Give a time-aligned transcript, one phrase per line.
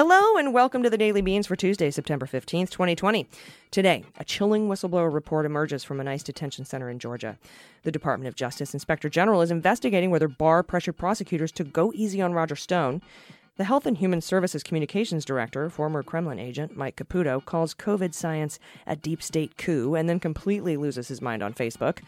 [0.00, 3.26] Hello and welcome to the Daily Beans for Tuesday, September 15th, 2020.
[3.72, 7.36] Today, a chilling whistleblower report emerges from an ICE detention center in Georgia.
[7.82, 12.22] The Department of Justice Inspector General is investigating whether Barr pressured prosecutors to go easy
[12.22, 13.02] on Roger Stone.
[13.56, 18.60] The Health and Human Services Communications Director, former Kremlin agent Mike Caputo, calls COVID science
[18.86, 22.02] a deep state coup and then completely loses his mind on Facebook.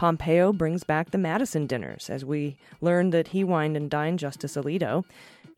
[0.00, 4.56] Pompeo brings back the Madison dinners as we learn that he wined and dined Justice
[4.56, 5.04] Alito.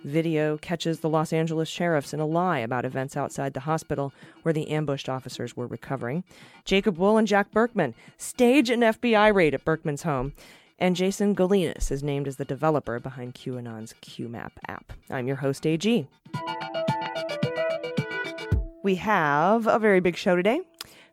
[0.05, 4.53] Video catches the Los Angeles sheriffs in a lie about events outside the hospital where
[4.53, 6.25] the ambushed officers were recovering.
[6.65, 10.33] Jacob Wohl and Jack Burkman stage an FBI raid at Burkman's home.
[10.79, 14.93] And Jason Galinas is named as the developer behind QAnon's QMap app.
[15.11, 16.09] I'm your host, AG.
[18.83, 20.61] We have a very big show today.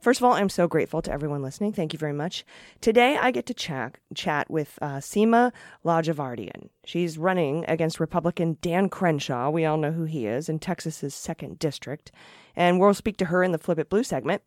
[0.02, 1.74] First of all, I'm so grateful to everyone listening.
[1.74, 2.46] Thank you very much.
[2.82, 5.52] Today, I get to chat, chat with uh, Sima
[5.86, 6.70] Ladjevardian.
[6.90, 9.52] She's running against Republican Dan Crenshaw.
[9.52, 12.12] We all know who he is in Texas's second district.
[12.56, 14.42] And we'll speak to her in the Flip It Blue segment.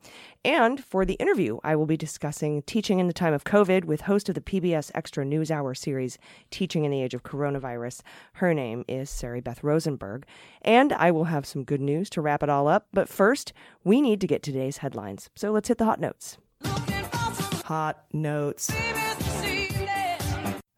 [0.44, 4.00] And for the interview, I will be discussing teaching in the time of COVID with
[4.00, 6.18] host of the PBS Extra News Hour series,
[6.50, 8.00] Teaching in the Age of Coronavirus.
[8.32, 10.26] Her name is Sari Beth Rosenberg.
[10.62, 12.88] And I will have some good news to wrap it all up.
[12.92, 13.52] But first,
[13.84, 15.30] we need to get today's headlines.
[15.36, 16.38] So let's hit the hot notes.
[16.64, 18.68] Hot notes.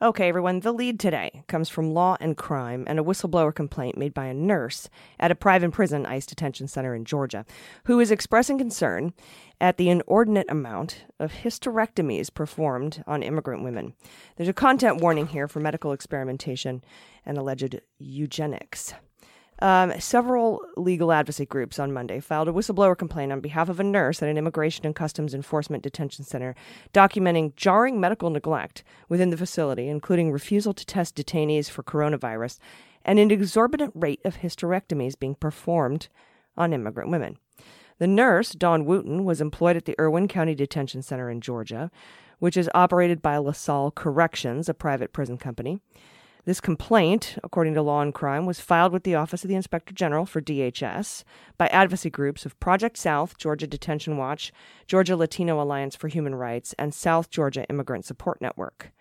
[0.04, 4.12] Okay, everyone, the lead today comes from Law and Crime and a whistleblower complaint made
[4.12, 7.46] by a nurse at a private prison ICE detention center in Georgia
[7.84, 9.14] who is expressing concern
[9.62, 13.94] at the inordinate amount of hysterectomies performed on immigrant women.
[14.36, 16.84] There's a content warning here for medical experimentation
[17.24, 18.92] and alleged eugenics.
[19.60, 23.84] Um, several legal advocacy groups on Monday filed a whistleblower complaint on behalf of a
[23.84, 26.54] nurse at an Immigration and Customs Enforcement detention center,
[26.92, 32.58] documenting jarring medical neglect within the facility, including refusal to test detainees for coronavirus
[33.04, 36.08] and an exorbitant rate of hysterectomies being performed
[36.56, 37.38] on immigrant women.
[37.98, 41.90] The nurse, Dawn Wooten, was employed at the Irwin County Detention Center in Georgia,
[42.40, 45.78] which is operated by LaSalle Corrections, a private prison company.
[46.46, 49.94] This complaint, according to Law and Crime, was filed with the Office of the Inspector
[49.94, 51.24] General for DHS
[51.56, 54.52] by advocacy groups of Project South, Georgia Detention Watch,
[54.86, 58.92] Georgia Latino Alliance for Human Rights, and South Georgia Immigrant Support Network.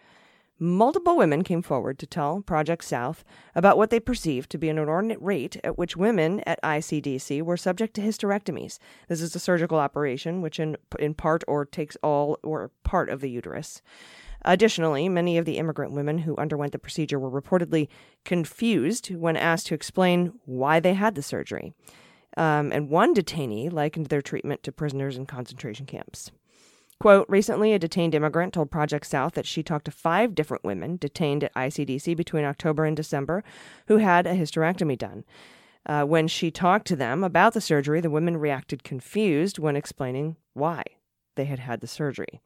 [0.57, 4.77] Multiple women came forward to tell Project South about what they perceived to be an
[4.77, 8.79] inordinate rate at which women at ICDC were subject to hysterectomies.
[9.09, 13.19] This is a surgical operation which, in, in part or takes all or part of
[13.19, 13.81] the uterus.
[14.45, 17.87] Additionally, many of the immigrant women who underwent the procedure were reportedly
[18.25, 21.73] confused when asked to explain why they had the surgery.
[22.35, 26.31] Um, and one detainee likened their treatment to prisoners in concentration camps.
[26.99, 30.97] Quote Recently, a detained immigrant told Project South that she talked to five different women
[30.97, 33.43] detained at ICDC between October and December
[33.87, 35.23] who had a hysterectomy done.
[35.85, 40.37] Uh, when she talked to them about the surgery, the women reacted confused when explaining
[40.53, 40.81] why
[41.35, 42.39] they had had the surgery.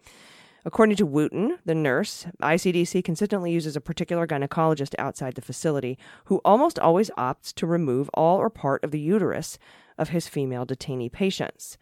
[0.68, 6.42] According to Wooten, the nurse, ICDC consistently uses a particular gynecologist outside the facility who
[6.44, 9.58] almost always opts to remove all or part of the uterus
[9.98, 11.78] of his female detainee patients.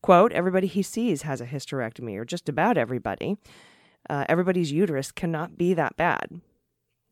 [0.00, 3.36] Quote, everybody he sees has a hysterectomy, or just about everybody.
[4.08, 6.40] Uh, everybody's uterus cannot be that bad.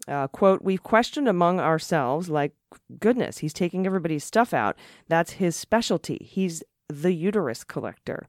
[0.08, 2.54] Uh, quote, we've questioned among ourselves, like,
[2.98, 4.74] goodness, he's taking everybody's stuff out.
[5.06, 6.26] That's his specialty.
[6.26, 8.26] He's the uterus collector.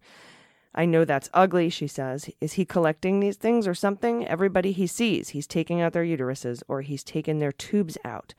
[0.74, 2.30] I know that's ugly, she says.
[2.40, 4.26] Is he collecting these things or something?
[4.26, 8.34] Everybody he sees, he's taking out their uteruses or he's taken their tubes out.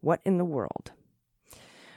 [0.00, 0.92] What in the world?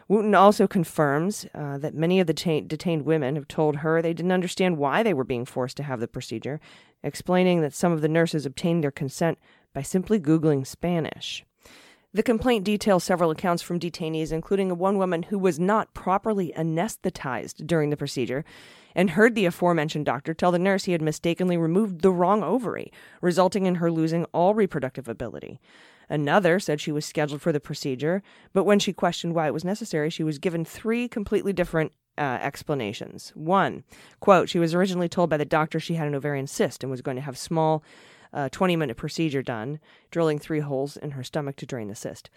[0.08, 4.14] Wooten also confirms uh, that many of the ta- detained women have told her they
[4.14, 6.60] didn't understand why they were being forced to have the procedure,
[7.02, 9.40] explaining that some of the nurses obtained their consent
[9.74, 11.46] by simply Googling Spanish.
[12.14, 16.52] The complaint details several accounts from detainees, including a one woman who was not properly
[16.58, 18.44] anesthetized during the procedure
[18.96, 22.92] and heard the aforementioned doctor tell the nurse he had mistakenly removed the wrong ovary,
[23.22, 25.60] resulting in her losing all reproductive ability.
[26.10, 28.22] Another said she was scheduled for the procedure,
[28.52, 32.38] but when she questioned why it was necessary, she was given three completely different uh,
[32.42, 33.32] explanations.
[33.34, 33.84] One,
[34.20, 37.02] quote, she was originally told by the doctor she had an ovarian cyst and was
[37.02, 37.84] going to have small
[38.34, 39.80] uh, 20 minute procedure done,
[40.10, 42.30] drilling three holes in her stomach to drain the cyst.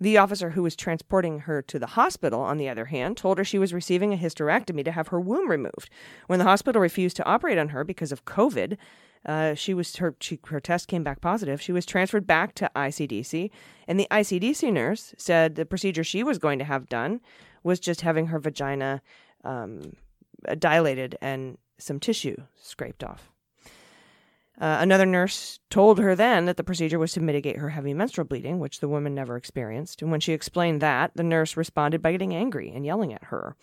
[0.00, 3.44] The officer who was transporting her to the hospital, on the other hand, told her
[3.44, 5.90] she was receiving a hysterectomy to have her womb removed.
[6.28, 8.76] When the hospital refused to operate on her because of COVID,
[9.26, 11.60] uh, she was her she, her test came back positive.
[11.60, 13.50] She was transferred back to ICDC,
[13.88, 17.20] and the ICDC nurse said the procedure she was going to have done
[17.64, 19.02] was just having her vagina
[19.42, 19.94] um,
[20.58, 23.30] dilated and some tissue scraped off.
[24.60, 28.26] Uh, another nurse told her then that the procedure was to mitigate her heavy menstrual
[28.26, 30.02] bleeding, which the woman never experienced.
[30.02, 33.54] And when she explained that, the nurse responded by getting angry and yelling at her.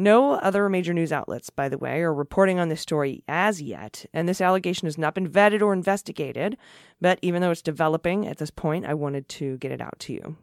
[0.00, 4.06] No other major news outlets, by the way, are reporting on this story as yet,
[4.14, 6.56] and this allegation has not been vetted or investigated.
[7.00, 10.12] But even though it's developing at this point, I wanted to get it out to
[10.12, 10.36] you.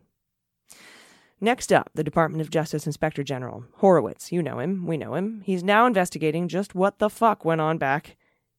[1.40, 4.34] Next up, the Department of Justice Inspector General, Horowitz.
[4.34, 4.86] You know him.
[4.86, 5.42] We know him.
[5.46, 8.18] He's now investigating just what the fuck went on back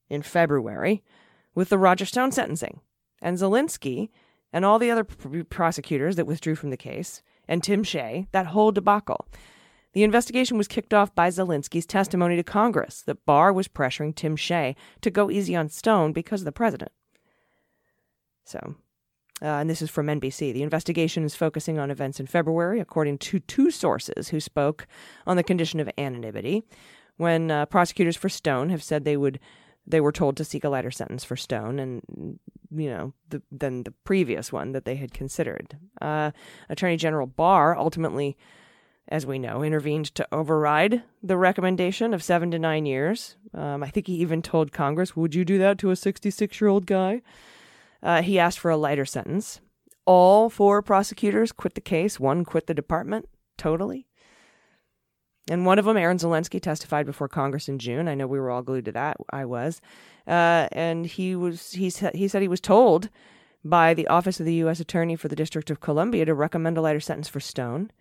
[0.09, 1.03] in February
[1.55, 2.81] with the Roger Stone sentencing.
[3.21, 4.11] And Zelinsky
[4.53, 8.49] and all the other pr- prosecutors that withdrew from the case, and Tim Shea, that
[8.49, 9.27] whole debacle.
[9.93, 14.37] The investigation was kicked off by Zelinsky's testimony to Congress that Barr was pressuring Tim
[14.37, 16.93] Shea to go easy on Stone because of the president.
[18.45, 18.77] So,
[19.41, 20.53] uh, and this is from NBC.
[20.53, 24.87] The investigation is focusing on events in February, according to two sources who spoke
[25.27, 26.63] on the condition of anonymity.
[27.17, 29.41] When uh, prosecutors for Stone have said they would
[29.87, 32.39] they were told to seek a lighter sentence for Stone, and
[32.75, 35.79] you know, the, than the previous one that they had considered.
[36.01, 36.33] Uh,
[36.69, 38.37] Attorney General Barr ultimately,
[39.09, 43.37] as we know, intervened to override the recommendation of seven to nine years.
[43.55, 47.23] Um, I think he even told Congress, "Would you do that to a 66-year-old guy?"
[48.03, 49.61] Uh, he asked for a lighter sentence.
[50.05, 52.21] All four prosecutors quit the case.
[52.21, 54.06] One quit the department totally.
[55.49, 58.09] And one of them, Aaron Zelinsky, testified before Congress in June.
[58.09, 59.17] I know we were all glued to that.
[59.31, 59.81] I was,
[60.27, 61.73] uh, and he was.
[61.73, 63.11] He said he said he was told
[63.65, 64.81] by the Office of the U.S.
[64.81, 67.93] Attorney for the District of Columbia to recommend a lighter sentence for Stone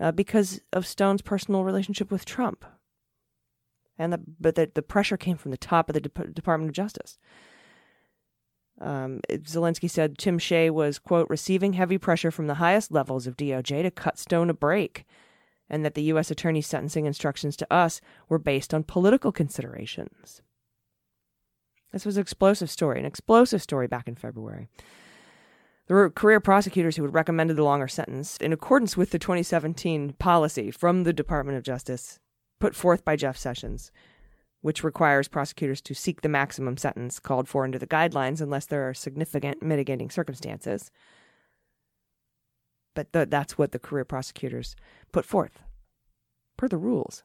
[0.00, 2.64] uh, because of Stone's personal relationship with Trump.
[3.98, 6.74] And the but the, the pressure came from the top of the De- Department of
[6.74, 7.18] Justice.
[8.80, 13.36] Um, Zelinsky said Tim Shea was quote receiving heavy pressure from the highest levels of
[13.36, 15.06] DOJ to cut Stone a break
[15.72, 16.30] and that the U.S.
[16.30, 20.42] Attorney's sentencing instructions to us were based on political considerations.
[21.92, 24.68] This was an explosive story, an explosive story back in February.
[25.86, 30.14] There were career prosecutors who had recommended the longer sentence in accordance with the 2017
[30.18, 32.20] policy from the Department of Justice
[32.60, 33.90] put forth by Jeff Sessions,
[34.60, 38.88] which requires prosecutors to seek the maximum sentence called for under the guidelines unless there
[38.88, 40.90] are significant mitigating circumstances
[42.94, 44.76] but th- that's what the career prosecutors
[45.12, 45.62] put forth
[46.56, 47.24] per the rules.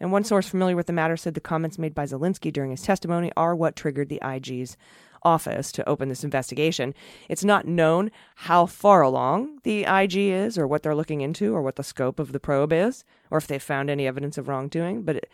[0.00, 2.82] And one source familiar with the matter said the comments made by Zelinsky during his
[2.82, 4.76] testimony are what triggered the IG's
[5.22, 6.94] office to open this investigation.
[7.28, 11.62] It's not known how far along the IG is, or what they're looking into, or
[11.62, 15.02] what the scope of the probe is, or if they've found any evidence of wrongdoing,
[15.02, 15.30] but it,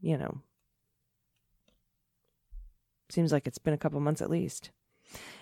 [0.00, 0.38] you know,
[3.10, 4.70] seems like it's been a couple months at least.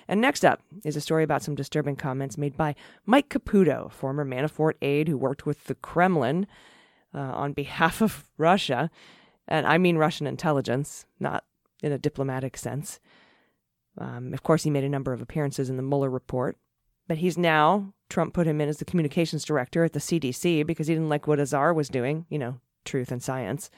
[0.08, 2.74] And next up is a story about some disturbing comments made by
[3.04, 6.46] Mike Caputo, former Manafort aide who worked with the Kremlin
[7.14, 8.90] uh, on behalf of Russia.
[9.46, 11.44] And I mean Russian intelligence, not
[11.82, 13.00] in a diplomatic sense.
[13.98, 16.56] Um, of course, he made a number of appearances in the Mueller report,
[17.08, 20.86] but he's now, Trump put him in as the communications director at the CDC because
[20.86, 23.70] he didn't like what Azar was doing, you know, truth and science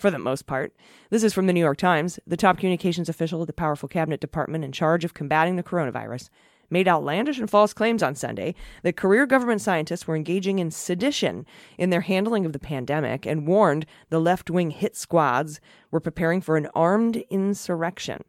[0.00, 0.74] for the most part.
[1.10, 2.18] This is from the New York Times.
[2.26, 6.30] The top communications official at the powerful cabinet department in charge of combating the coronavirus
[6.70, 11.44] made outlandish and false claims on Sunday that career government scientists were engaging in sedition
[11.76, 15.60] in their handling of the pandemic and warned the left wing hit squads
[15.90, 18.22] were preparing for an armed insurrection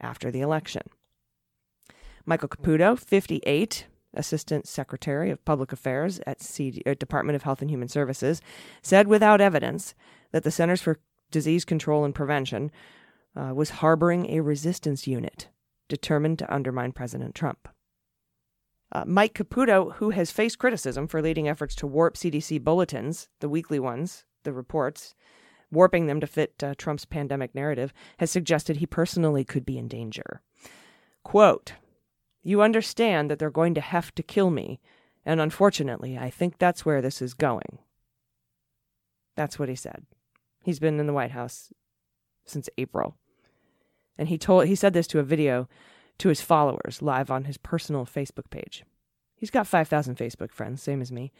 [0.00, 0.82] after the election.
[2.26, 7.70] Michael Caputo, 58, Assistant Secretary of Public Affairs at CD, uh, Department of Health and
[7.70, 8.42] Human Services,
[8.82, 9.94] said without evidence
[10.32, 10.98] that the Centers for
[11.30, 12.70] Disease Control and Prevention
[13.36, 15.48] uh, was harboring a resistance unit
[15.88, 17.68] determined to undermine President Trump.
[18.90, 23.48] Uh, Mike Caputo, who has faced criticism for leading efforts to warp CDC bulletins, the
[23.48, 25.14] weekly ones, the reports,
[25.70, 29.88] warping them to fit uh, Trump's pandemic narrative, has suggested he personally could be in
[29.88, 30.40] danger.
[31.22, 31.74] Quote,
[32.42, 34.80] You understand that they're going to have to kill me,
[35.24, 37.80] and unfortunately, I think that's where this is going.
[39.36, 40.06] That's what he said.
[40.68, 41.72] He's been in the White House
[42.44, 43.16] since April.
[44.18, 45.66] And he told he said this to a video
[46.18, 48.84] to his followers live on his personal Facebook page.
[49.34, 51.32] He's got 5,000 Facebook friends, same as me.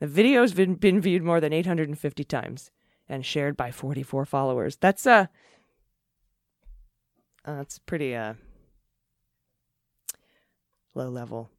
[0.00, 2.72] The video's been, been viewed more than 850 times
[3.08, 4.74] and shared by 44 followers.
[4.74, 5.26] That's uh,
[7.44, 8.34] uh that's pretty uh
[10.92, 11.50] low level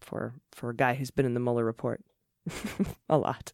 [0.00, 2.02] for for a guy who's been in the Mueller report
[3.08, 3.52] a lot.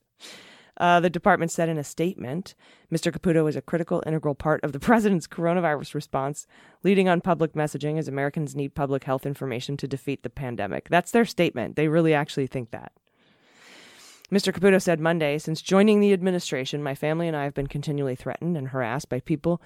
[0.78, 2.54] Uh, the department said in a statement
[2.92, 3.10] Mr.
[3.10, 6.46] Caputo is a critical, integral part of the president's coronavirus response,
[6.82, 10.88] leading on public messaging as Americans need public health information to defeat the pandemic.
[10.88, 11.76] That's their statement.
[11.76, 12.92] They really actually think that.
[14.30, 14.52] Mr.
[14.52, 18.56] Caputo said Monday Since joining the administration, my family and I have been continually threatened
[18.56, 19.62] and harassed by people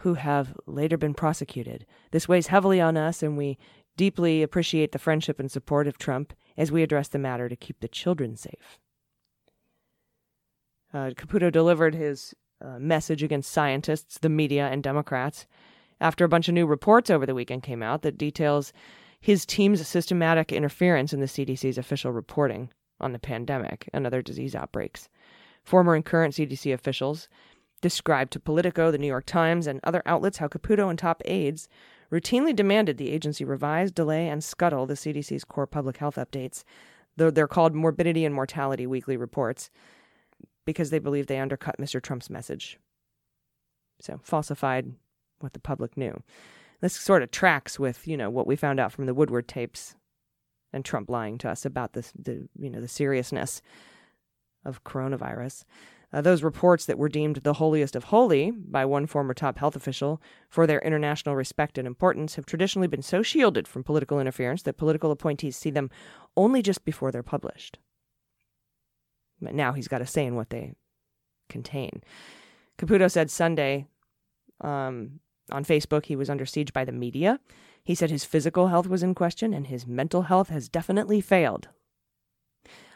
[0.00, 1.86] who have later been prosecuted.
[2.12, 3.58] This weighs heavily on us, and we
[3.96, 7.80] deeply appreciate the friendship and support of Trump as we address the matter to keep
[7.80, 8.78] the children safe.
[10.92, 15.46] Uh, Caputo delivered his uh, message against scientists, the media, and Democrats
[16.00, 18.72] after a bunch of new reports over the weekend came out that details
[19.20, 24.54] his team's systematic interference in the CDC's official reporting on the pandemic and other disease
[24.54, 25.08] outbreaks.
[25.64, 27.28] Former and current CDC officials
[27.80, 31.68] described to Politico, the New York Times, and other outlets how Caputo and top aides
[32.10, 36.64] routinely demanded the agency revise, delay, and scuttle the CDC's core public health updates,
[37.16, 39.70] though they're called morbidity and mortality weekly reports,
[40.68, 41.98] because they believe they undercut Mr.
[41.98, 42.78] Trump's message.
[44.02, 44.92] So, falsified
[45.40, 46.22] what the public knew.
[46.82, 49.96] This sort of tracks with, you know, what we found out from the Woodward tapes
[50.70, 53.62] and Trump lying to us about this, the, you know, the seriousness
[54.62, 55.64] of coronavirus.
[56.12, 59.74] Uh, those reports that were deemed the holiest of holy by one former top health
[59.74, 60.20] official
[60.50, 64.76] for their international respect and importance have traditionally been so shielded from political interference that
[64.76, 65.88] political appointees see them
[66.36, 67.78] only just before they're published.
[69.40, 70.74] But now he's got a say in what they
[71.48, 72.02] contain.
[72.78, 73.86] Caputo said Sunday
[74.60, 77.40] um, on Facebook he was under siege by the media.
[77.84, 81.68] He said his physical health was in question and his mental health has definitely failed.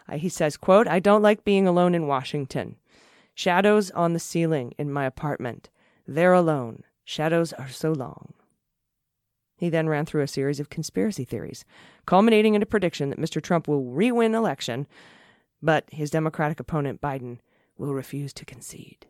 [0.09, 2.77] Uh, he says, quote, I don't like being alone in Washington.
[3.35, 5.71] Shadows on the ceiling in my apartment.
[6.07, 6.83] There alone.
[7.05, 8.35] Shadows are so long.
[9.57, 11.65] He then ran through a series of conspiracy theories,
[12.05, 13.41] culminating in a prediction that Mr.
[13.41, 14.89] Trump will re win election
[15.63, 17.39] but his Democratic opponent, Biden,
[17.79, 19.07] will refuse to concede.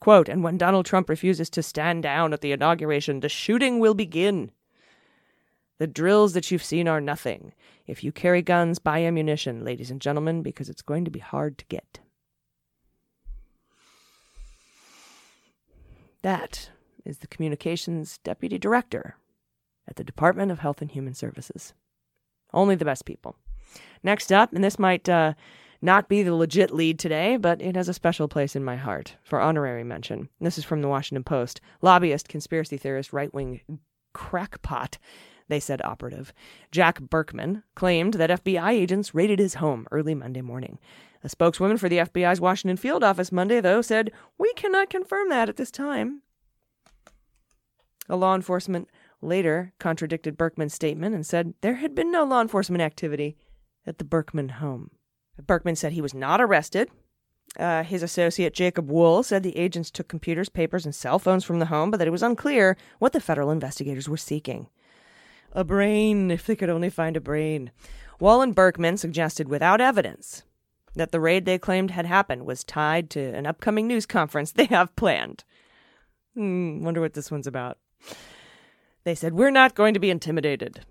[0.00, 3.94] Quote, and when Donald Trump refuses to stand down at the inauguration, the shooting will
[3.94, 4.50] begin.
[5.78, 7.52] The drills that you've seen are nothing.
[7.86, 11.58] If you carry guns, buy ammunition, ladies and gentlemen, because it's going to be hard
[11.58, 12.00] to get.
[16.22, 16.70] That
[17.04, 19.16] is the communications deputy director
[19.86, 21.74] at the Department of Health and Human Services.
[22.52, 23.36] Only the best people.
[24.02, 25.34] Next up, and this might uh,
[25.80, 29.16] not be the legit lead today, but it has a special place in my heart
[29.22, 30.28] for honorary mention.
[30.40, 31.60] This is from the Washington Post.
[31.82, 33.60] Lobbyist, conspiracy theorist, right wing
[34.14, 34.98] crackpot,
[35.48, 36.32] they said operative.
[36.72, 40.78] Jack Burkman claimed that FBI agents raided his home early Monday morning.
[41.22, 45.48] A spokeswoman for the FBI's Washington field office Monday, though, said, We cannot confirm that
[45.48, 46.22] at this time.
[48.08, 48.88] A law enforcement
[49.20, 53.36] later contradicted Burkman's statement and said there had been no law enforcement activity
[53.86, 54.90] at the Burkman home.
[55.46, 56.90] Burkman said he was not arrested.
[57.58, 61.58] Uh, his associate Jacob Wohl said the agents took computers, papers, and cell phones from
[61.58, 64.68] the home, but that it was unclear what the federal investigators were seeking.
[65.52, 67.70] A brain, if they could only find a brain.
[68.18, 70.42] Wohl and Burkman suggested without evidence
[70.94, 74.66] that the raid they claimed had happened was tied to an upcoming news conference they
[74.66, 75.44] have planned.
[76.34, 77.78] Hmm, wonder what this one's about.
[79.04, 80.84] They said, We're not going to be intimidated.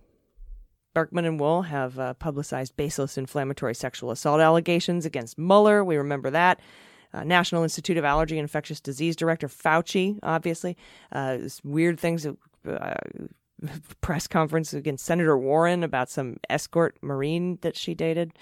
[0.94, 5.84] Burkman and Wohl have uh, publicized baseless inflammatory sexual assault allegations against Mueller.
[5.84, 6.60] We remember that.
[7.14, 10.76] Uh, National Institute of Allergy and Infectious Disease Director Fauci, obviously.
[11.12, 12.94] Uh, weird things, uh,
[14.02, 18.34] press conference against Senator Warren about some escort Marine that she dated.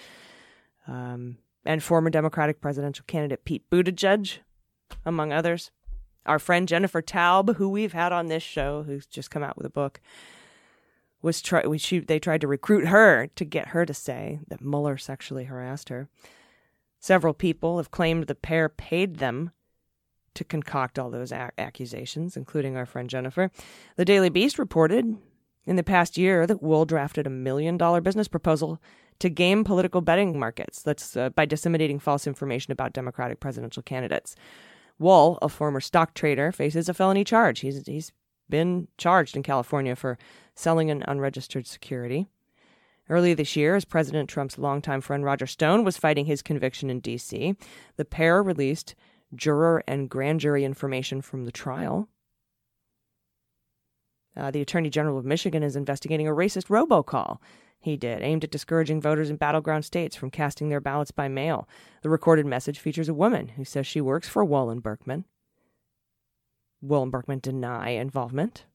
[0.88, 4.39] Um, and former Democratic presidential candidate Pete Buttigieg,
[5.05, 5.72] among others.
[6.25, 9.65] Our friend Jennifer Taub, who we've had on this show, who's just come out with
[9.65, 10.00] a book
[11.22, 14.98] was try she they tried to recruit her to get her to say that Mueller
[14.98, 16.10] sexually harassed her.
[17.00, 19.51] Several people have claimed the pair paid them
[20.34, 23.51] to concoct all those a- accusations, including our friend Jennifer.
[23.98, 25.18] The Daily Beast reported
[25.66, 28.80] in the past year that Wohl drafted a million dollar business proposal
[29.20, 30.82] to game political betting markets.
[30.82, 34.36] That's uh, by disseminating false information about Democratic presidential candidates.
[35.00, 37.60] Wohl, a former stock trader, faces a felony charge.
[37.60, 38.12] He's he's
[38.51, 40.20] been charged in California for
[40.53, 42.27] selling an unregistered security.
[43.10, 47.00] Early this year, as President Trump's longtime friend Roger Stone was fighting his conviction in
[47.00, 47.55] D.C.,
[47.98, 48.93] the pair released
[49.34, 52.08] juror and grand jury information from the trial.
[54.38, 57.39] Uh, the Attorney General of Michigan is investigating a racist robocall
[57.81, 61.67] he did, aimed at discouraging voters in battleground states from casting their ballots by mail.
[62.03, 65.25] The recorded message features a woman who says she works for and Burkman.
[66.82, 68.66] Wohl and Burkman deny involvement.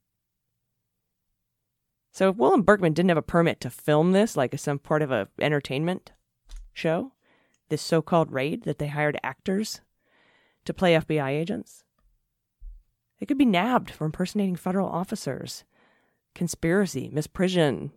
[2.13, 4.79] So if Wohl and Burkman didn't have a permit to film this, like as some
[4.79, 6.13] part of a entertainment
[6.73, 7.13] show,
[7.69, 9.81] this so-called raid that they hired actors
[10.65, 11.85] to play FBI agents,
[13.19, 15.65] they could be nabbed for impersonating federal officers,
[16.35, 17.91] conspiracy, misprision.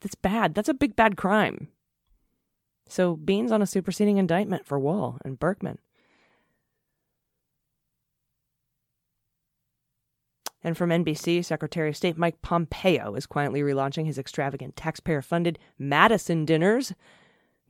[0.00, 0.54] That's bad.
[0.54, 1.68] That's a big bad crime.
[2.88, 5.78] So Beans on a superseding indictment for Wohl and Burkman.
[10.64, 15.58] And from NBC, Secretary of State Mike Pompeo is quietly relaunching his extravagant taxpayer funded
[15.78, 16.94] Madison dinners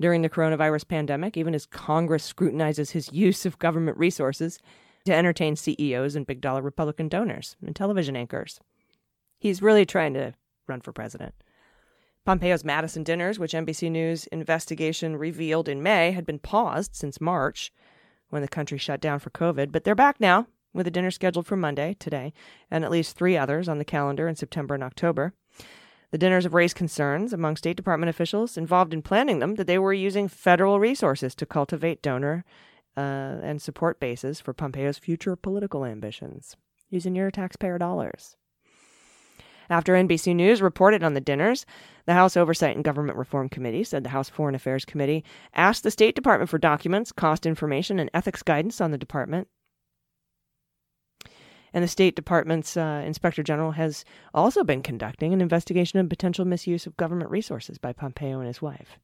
[0.00, 4.60] during the coronavirus pandemic, even as Congress scrutinizes his use of government resources
[5.04, 8.60] to entertain CEOs and big dollar Republican donors and television anchors.
[9.40, 10.32] He's really trying to
[10.68, 11.34] run for president.
[12.24, 17.72] Pompeo's Madison dinners, which NBC News investigation revealed in May, had been paused since March
[18.30, 21.46] when the country shut down for COVID, but they're back now with a dinner scheduled
[21.46, 22.34] for Monday, today,
[22.70, 25.32] and at least three others on the calendar in September and October.
[26.10, 29.78] The dinners have raised concerns among State Department officials involved in planning them that they
[29.78, 32.44] were using federal resources to cultivate donor
[32.96, 33.00] uh,
[33.42, 36.56] and support bases for Pompeo's future political ambitions,
[36.90, 38.36] using your taxpayer dollars.
[39.70, 41.64] After NBC News reported on the dinners,
[42.06, 45.90] the House Oversight and Government Reform Committee said the House Foreign Affairs Committee asked the
[45.90, 49.48] State Department for documents, cost information, and ethics guidance on the department
[51.74, 56.44] and the State Department's uh, Inspector General has also been conducting an investigation of potential
[56.44, 59.00] misuse of government resources by Pompeo and his wife.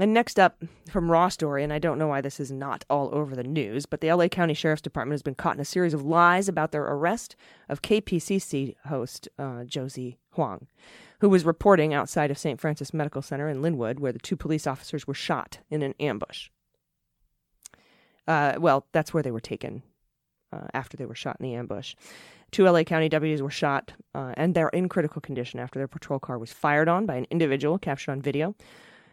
[0.00, 3.10] And next up from Raw Story, and I don't know why this is not all
[3.12, 5.92] over the news, but the LA County Sheriff's Department has been caught in a series
[5.92, 7.36] of lies about their arrest
[7.68, 10.66] of KPCC host uh, Josie Huang,
[11.20, 12.60] who was reporting outside of St.
[12.60, 16.48] Francis Medical Center in Lynwood, where the two police officers were shot in an ambush.
[18.26, 19.82] Uh, well, that's where they were taken
[20.52, 21.94] uh, after they were shot in the ambush.
[22.50, 26.18] Two LA County deputies were shot, uh, and they're in critical condition after their patrol
[26.18, 28.54] car was fired on by an individual captured on video.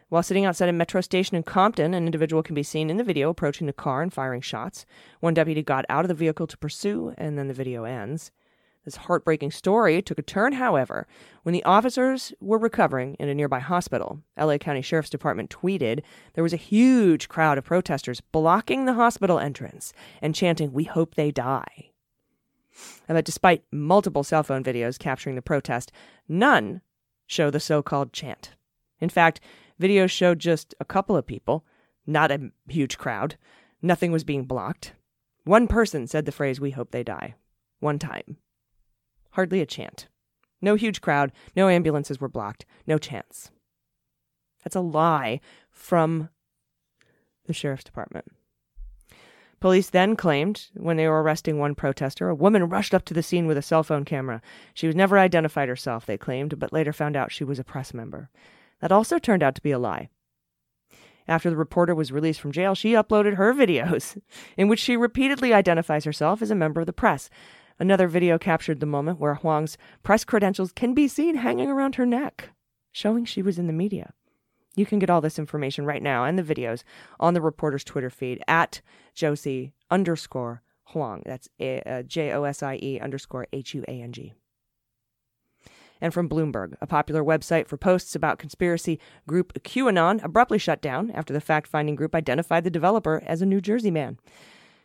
[0.08, 3.04] While sitting outside a metro station in Compton, an individual can be seen in the
[3.04, 4.86] video approaching the car and firing shots.
[5.20, 8.30] One deputy got out of the vehicle to pursue, and then the video ends.
[8.86, 11.08] This heartbreaking story took a turn, however,
[11.42, 14.22] when the officers were recovering in a nearby hospital.
[14.38, 19.40] LA County Sheriff's Department tweeted there was a huge crowd of protesters blocking the hospital
[19.40, 21.90] entrance and chanting, We hope they die.
[23.08, 25.90] And that despite multiple cell phone videos capturing the protest,
[26.28, 26.80] none
[27.26, 28.52] show the so called chant.
[29.00, 29.40] In fact,
[29.80, 31.64] videos showed just a couple of people,
[32.06, 33.34] not a huge crowd.
[33.82, 34.92] Nothing was being blocked.
[35.42, 37.34] One person said the phrase, We hope they die,
[37.80, 38.36] one time.
[39.36, 40.08] Hardly a chant.
[40.62, 43.50] No huge crowd, no ambulances were blocked, no chance.
[44.64, 46.30] That's a lie from
[47.44, 48.24] the sheriff's department.
[49.60, 53.22] Police then claimed when they were arresting one protester, a woman rushed up to the
[53.22, 54.40] scene with a cell phone camera.
[54.72, 57.92] She was never identified herself, they claimed, but later found out she was a press
[57.92, 58.30] member.
[58.80, 60.08] That also turned out to be a lie.
[61.28, 64.18] After the reporter was released from jail, she uploaded her videos,
[64.56, 67.28] in which she repeatedly identifies herself as a member of the press,
[67.78, 72.06] Another video captured the moment where Huang's press credentials can be seen hanging around her
[72.06, 72.50] neck,
[72.90, 74.12] showing she was in the media.
[74.76, 76.82] You can get all this information right now and the videos
[77.18, 78.80] on the reporter's Twitter feed at
[79.14, 80.62] Josie underscore
[80.92, 81.22] Huang.
[81.24, 84.34] That's uh, J O S I E underscore H U A N G.
[85.98, 91.10] And from Bloomberg, a popular website for posts about conspiracy group QAnon abruptly shut down
[91.12, 94.18] after the fact finding group identified the developer as a New Jersey man.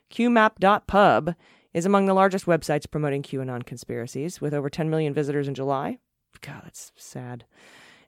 [0.10, 1.36] QMap.pub
[1.74, 5.98] is among the largest websites promoting QAnon conspiracies, with over 10 million visitors in July.
[6.42, 7.46] God, that's sad.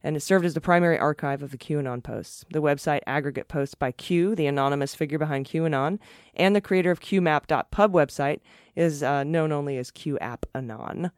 [0.05, 2.43] And it served as the primary archive of the QAnon posts.
[2.51, 5.99] The website aggregate posts by Q, the anonymous figure behind QAnon,
[6.35, 8.41] and the creator of QMap.pub website
[8.75, 11.11] is uh, known only as QAppAnon.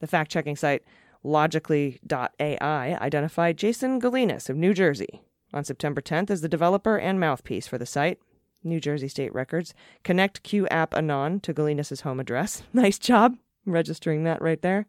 [0.00, 0.82] The fact checking site
[1.24, 7.66] logically.ai identified Jason Galinas of New Jersey on September 10th as the developer and mouthpiece
[7.66, 8.18] for the site.
[8.64, 9.74] New Jersey State Records.
[10.02, 12.62] Connect Q app anon to Galinas' home address.
[12.72, 14.86] Nice job registering that right there.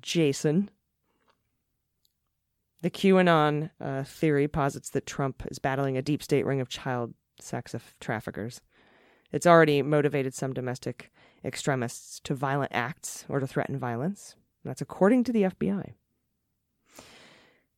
[0.00, 0.70] Jason.
[2.82, 7.14] The QAnon uh, theory posits that Trump is battling a deep state ring of child
[7.40, 8.60] sex traffickers.
[9.32, 11.10] It's already motivated some domestic
[11.44, 14.36] extremists to violent acts or to threaten violence.
[14.64, 15.94] That's according to the FBI.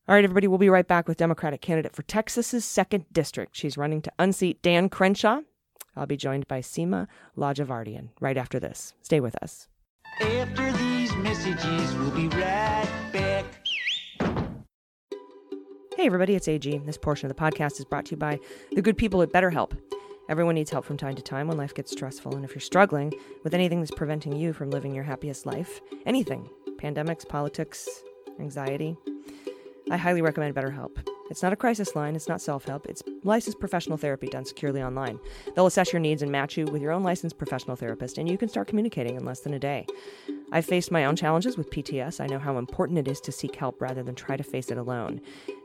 [0.07, 3.55] All right, everybody, we'll be right back with Democratic candidate for Texas's second district.
[3.55, 5.41] She's running to unseat Dan Crenshaw.
[5.95, 7.05] I'll be joined by Sima
[7.37, 8.95] Ladjevardian right after this.
[9.03, 9.67] Stay with us.
[10.19, 13.45] After these messages, we'll be right back.
[15.95, 16.79] Hey, everybody, it's AG.
[16.79, 18.39] This portion of the podcast is brought to you by
[18.71, 19.77] the good people at BetterHelp.
[20.29, 23.13] Everyone needs help from time to time when life gets stressful, and if you're struggling
[23.43, 27.87] with anything that's preventing you from living your happiest life, anything pandemics, politics,
[28.39, 28.97] anxiety
[29.91, 31.05] I highly recommend BetterHelp.
[31.29, 34.81] It's not a crisis line, it's not self help, it's licensed professional therapy done securely
[34.81, 35.19] online.
[35.53, 38.37] They'll assess your needs and match you with your own licensed professional therapist, and you
[38.37, 39.85] can start communicating in less than a day.
[40.53, 42.21] I've faced my own challenges with PTS.
[42.21, 44.77] I know how important it is to seek help rather than try to face it
[44.77, 45.19] alone.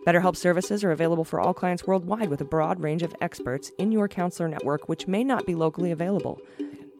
[0.04, 3.92] BetterHelp services are available for all clients worldwide with a broad range of experts in
[3.92, 6.40] your counselor network, which may not be locally available.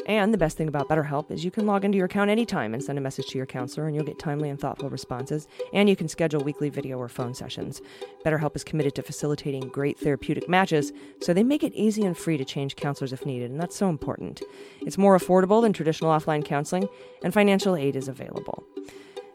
[0.07, 2.83] And the best thing about BetterHelp is you can log into your account anytime and
[2.83, 5.49] send a message to your counselor, and you'll get timely and thoughtful responses.
[5.73, 7.81] And you can schedule weekly video or phone sessions.
[8.25, 12.37] BetterHelp is committed to facilitating great therapeutic matches, so they make it easy and free
[12.37, 14.43] to change counselors if needed, and that's so important.
[14.83, 16.89] It's more affordable than traditional offline counseling,
[17.23, 18.65] and financial aid is available.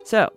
[0.03, 0.31] So,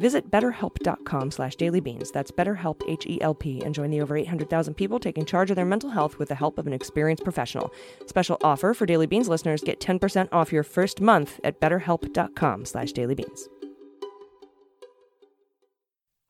[0.00, 2.10] Visit betterhelp.com slash dailybeans.
[2.10, 6.18] That's betterhelp, H-E-L-P, and join the over 800,000 people taking charge of their mental health
[6.18, 7.70] with the help of an experienced professional.
[8.06, 9.60] Special offer for Daily Beans listeners.
[9.62, 13.42] Get 10% off your first month at betterhelp.com slash dailybeans.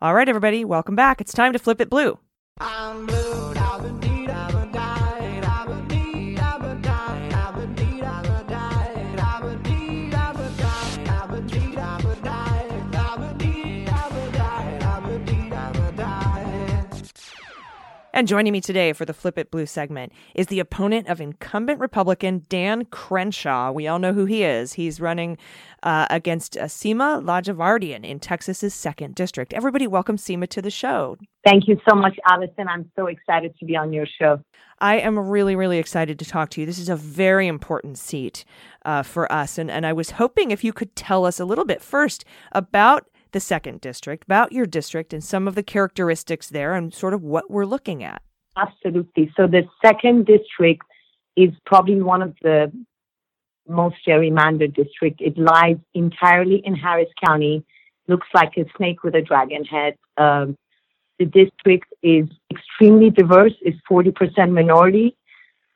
[0.03, 1.21] All right, everybody, welcome back.
[1.21, 2.19] It's time to flip it blue.
[2.59, 3.50] I'm blue,
[18.13, 21.79] And joining me today for the Flip It Blue segment is the opponent of incumbent
[21.79, 23.71] Republican Dan Crenshaw.
[23.71, 24.73] We all know who he is.
[24.73, 25.39] He's running
[25.85, 29.53] uh, against uh, Sima Ladjevardian in Texas's second district.
[29.53, 31.19] Everybody, welcome Sima to the show.
[31.47, 32.67] Thank you so much, Allison.
[32.69, 34.41] I'm so excited to be on your show.
[34.81, 36.67] I am really, really excited to talk to you.
[36.67, 38.45] This is a very important seat
[38.85, 39.57] uh, for us.
[39.57, 43.07] And, and I was hoping if you could tell us a little bit first about
[43.33, 47.23] the second district, about your district and some of the characteristics there and sort of
[47.23, 48.23] what we're looking at.
[48.57, 49.33] Absolutely.
[49.37, 50.83] So the second district
[51.37, 52.73] is probably one of the
[53.69, 55.21] most gerrymandered district.
[55.21, 57.65] It lies entirely in Harris County.
[58.09, 59.95] Looks like a snake with a dragon head.
[60.17, 60.57] Um,
[61.19, 63.53] the district is extremely diverse.
[63.63, 65.17] It's 40% minority.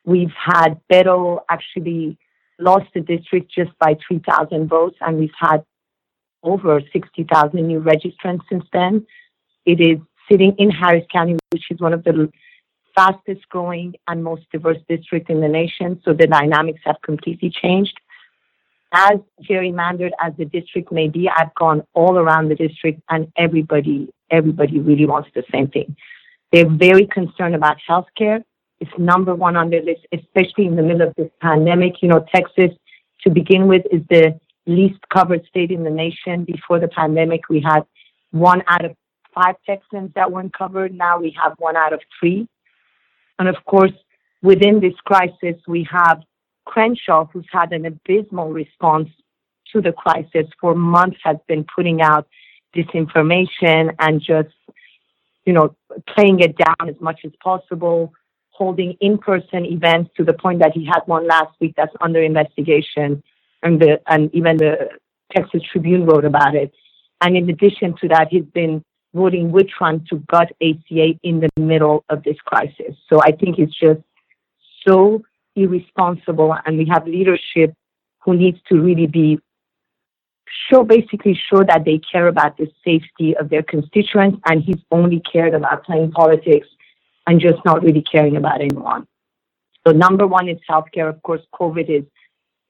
[0.04, 2.18] We've had Beto actually
[2.58, 5.64] lost the district just by 3,000 votes, and we've had
[6.44, 9.06] over 60,000 new registrants since then.
[9.66, 9.98] It is
[10.30, 12.30] sitting in Harris County, which is one of the
[12.94, 16.00] fastest growing and most diverse district in the nation.
[16.04, 17.98] So the dynamics have completely changed.
[18.92, 24.08] As gerrymandered as the district may be, I've gone all around the district and everybody,
[24.30, 25.96] everybody really wants the same thing.
[26.52, 28.44] They're very concerned about healthcare.
[28.78, 31.94] It's number one on their list, especially in the middle of this pandemic.
[32.02, 32.70] You know, Texas,
[33.22, 36.44] to begin with, is the least covered state in the nation.
[36.44, 37.82] Before the pandemic, we had
[38.30, 38.96] one out of
[39.34, 40.94] five Texans that weren't covered.
[40.94, 42.48] Now we have one out of three.
[43.38, 43.92] And of course,
[44.42, 46.22] within this crisis, we have
[46.66, 49.08] Crenshaw, who's had an abysmal response
[49.72, 52.26] to the crisis for months, has been putting out
[52.74, 54.54] disinformation and just,
[55.44, 55.76] you know,
[56.08, 58.12] playing it down as much as possible,
[58.50, 63.22] holding in-person events to the point that he had one last week that's under investigation,
[63.64, 64.90] and the and even the
[65.34, 66.72] Texas Tribune wrote about it.
[67.20, 71.48] And in addition to that, he's been voting with Trump to gut ACA in the
[71.56, 72.94] middle of this crisis.
[73.08, 74.00] So I think it's just
[74.86, 75.22] so
[75.56, 77.74] irresponsible, and we have leadership
[78.20, 79.38] who needs to really be
[80.68, 85.20] sure, basically sure that they care about the safety of their constituents, and he's only
[85.20, 86.66] cared about playing politics
[87.26, 89.06] and just not really caring about anyone.
[89.86, 91.08] So number one is healthcare.
[91.08, 92.04] Of course, COVID is,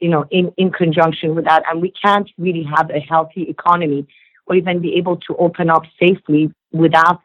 [0.05, 4.07] you know, in, in conjunction with that, and we can't really have a healthy economy
[4.47, 7.23] or even be able to open up safely without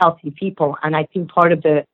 [0.00, 0.74] healthy people.
[0.82, 1.84] And I think part of the,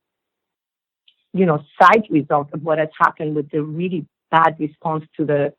[1.32, 5.52] you know, side result of what has happened with the really bad response to the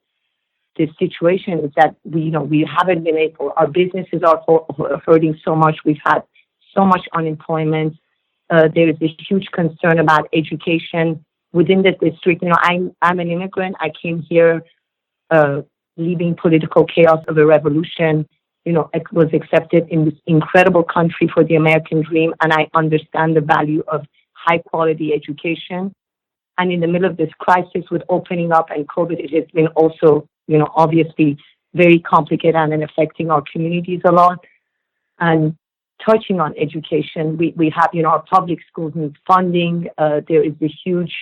[0.77, 3.51] the situation is that we, you know, we haven't been able.
[3.57, 4.41] Our businesses are
[5.05, 5.75] hurting so much.
[5.83, 6.21] We've had
[6.73, 7.97] so much unemployment.
[8.49, 12.41] Uh, there is a huge concern about education within the district.
[12.41, 13.75] You know, I'm I'm an immigrant.
[13.79, 14.63] I came here,
[15.29, 15.61] uh,
[15.97, 18.27] leaving political chaos of a revolution
[18.65, 22.33] you know, it was accepted in this incredible country for the American dream.
[22.41, 25.93] And I understand the value of high quality education.
[26.57, 29.67] And in the middle of this crisis with opening up and COVID, it has been
[29.69, 31.37] also, you know, obviously
[31.73, 34.39] very complicated and affecting our communities a lot.
[35.19, 35.55] And
[36.05, 39.87] touching on education, we, we have, you know, our public schools need funding.
[39.97, 41.13] Uh, there is a huge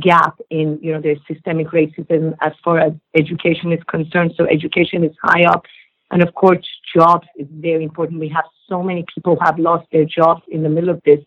[0.00, 4.32] gap in, you know, there's systemic racism as far as education is concerned.
[4.36, 5.64] So education is high up.
[6.10, 8.20] And of course, jobs is very important.
[8.20, 11.20] We have so many people who have lost their jobs in the middle of this.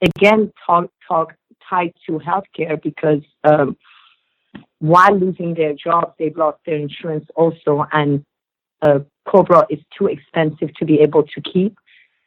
[0.00, 1.34] Again, talk, talk,
[1.68, 3.76] tied to healthcare because um,
[4.78, 8.24] while losing their jobs, they've lost their insurance also, and
[8.82, 11.76] uh, Cobra is too expensive to be able to keep.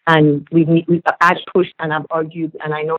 [0.07, 2.97] And we, need- we I've pushed and I've argued, and I know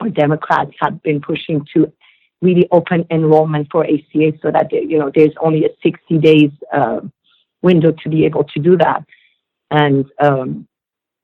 [0.00, 1.92] our Democrats have been pushing to
[2.42, 7.00] really open enrollment for ACA so that you know there's only a 60 days uh,
[7.62, 9.04] window to be able to do that,
[9.70, 10.66] and um,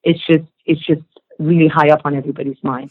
[0.02, 1.02] it's just it's just
[1.38, 2.90] really high up on everybody's mind.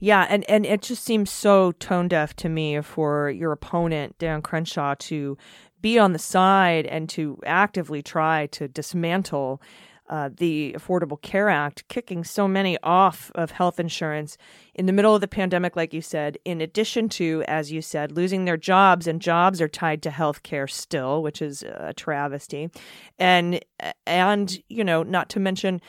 [0.00, 4.42] Yeah, and, and it just seems so tone deaf to me for your opponent, Dan
[4.42, 5.36] Crenshaw, to
[5.80, 9.60] be on the side and to actively try to dismantle
[10.08, 14.36] uh, the Affordable Care Act, kicking so many off of health insurance
[14.74, 18.12] in the middle of the pandemic, like you said, in addition to, as you said,
[18.12, 22.70] losing their jobs, and jobs are tied to health care still, which is a travesty.
[23.18, 23.60] And,
[24.06, 25.80] and, you know, not to mention,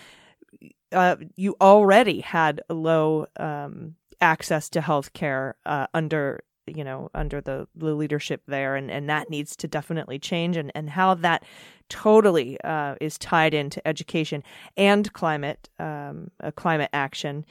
[0.92, 6.42] uh, you already had low um, access to health care uh, under
[6.76, 10.72] you know under the, the leadership there and, and that needs to definitely change and,
[10.76, 11.44] and how that
[11.90, 14.44] totally uh, is tied into education
[14.78, 17.46] and climate um, uh, climate action.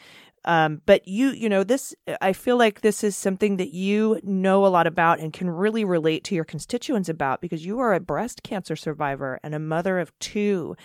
[0.45, 4.65] Um, but you you know this i feel like this is something that you know
[4.65, 8.01] a lot about and can really relate to your constituents about because you are a
[8.01, 10.77] breast cancer survivor and a mother of two.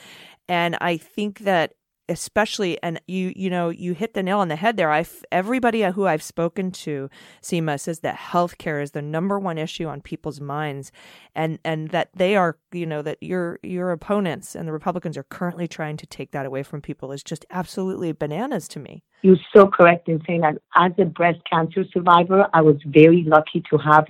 [0.50, 1.74] And i think that
[2.10, 5.84] especially and you you know you hit the nail on the head there i everybody
[5.84, 7.10] who i've spoken to
[7.42, 10.92] Sima says that healthcare is the number one issue on people's minds
[11.34, 15.24] and and that they are you know that your your opponents and the republicans are
[15.24, 19.38] currently trying to take that away from people is just absolutely bananas to me You're
[19.56, 23.78] so correct in saying that as a breast cancer survivor, I was very lucky to
[23.78, 24.06] have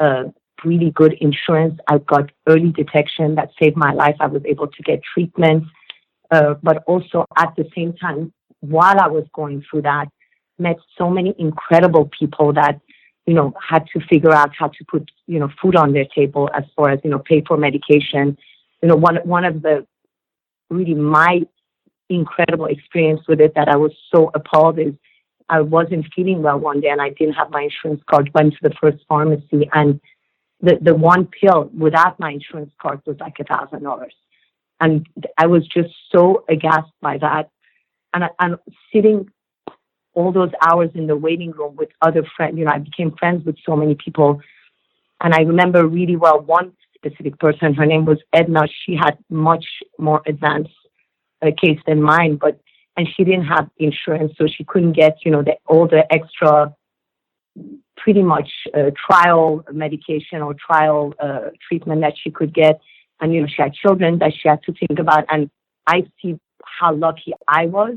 [0.00, 0.24] uh,
[0.64, 1.78] really good insurance.
[1.86, 4.16] I got early detection that saved my life.
[4.20, 5.64] I was able to get treatment.
[6.30, 10.08] Uh, but also at the same time, while I was going through that,
[10.58, 12.80] met so many incredible people that,
[13.26, 16.50] you know, had to figure out how to put, you know, food on their table
[16.54, 18.36] as far as, you know, pay for medication.
[18.82, 19.86] You know, one, one of the
[20.70, 21.42] really my
[22.08, 24.94] incredible experience with it that I was so appalled is
[25.48, 28.58] I wasn't feeling well one day and I didn't have my insurance card, went to
[28.62, 30.00] the first pharmacy and
[30.60, 34.14] the, the one pill without my insurance card was like a thousand dollars.
[34.80, 37.50] And I was just so aghast by that.
[38.14, 38.56] And I, I'm
[38.92, 39.30] sitting
[40.14, 42.58] all those hours in the waiting room with other friends.
[42.58, 44.40] You know, I became friends with so many people.
[45.20, 47.74] And I remember really well one specific person.
[47.74, 48.62] Her name was Edna.
[48.84, 49.64] She had much
[49.98, 50.70] more advanced
[51.42, 52.60] uh, case than mine, but
[52.96, 56.74] and she didn't have insurance, so she couldn't get you know the, all the extra,
[57.96, 62.80] pretty much uh, trial medication or trial uh, treatment that she could get.
[63.20, 65.50] And you know she had children that she had to think about, and
[65.86, 67.96] I see how lucky I was.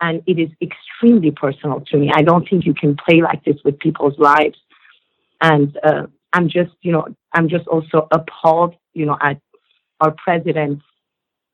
[0.00, 2.10] And it is extremely personal to me.
[2.14, 4.56] I don't think you can play like this with people's lives.
[5.40, 9.40] And uh, I'm just, you know, I'm just also appalled, you know, at
[10.00, 10.84] our president's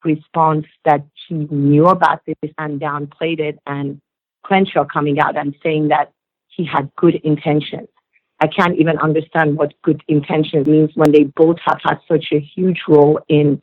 [0.05, 4.01] response that he knew about this and downplayed it, and
[4.43, 6.13] Crenshaw coming out and saying that
[6.49, 7.89] he had good intentions.
[8.45, 12.39] I can't even understand what good intention means when they both have had such a
[12.39, 13.63] huge role in,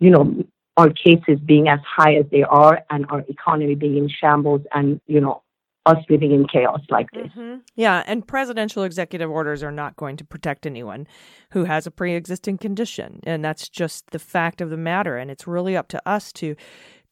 [0.00, 0.44] you know,
[0.76, 5.00] our cases being as high as they are and our economy being in shambles and,
[5.06, 5.42] you know,
[5.86, 7.28] us living in chaos like this.
[7.28, 7.58] Mm-hmm.
[7.74, 11.06] Yeah, and presidential executive orders are not going to protect anyone
[11.50, 15.16] who has a pre-existing condition, and that's just the fact of the matter.
[15.16, 16.56] And it's really up to us to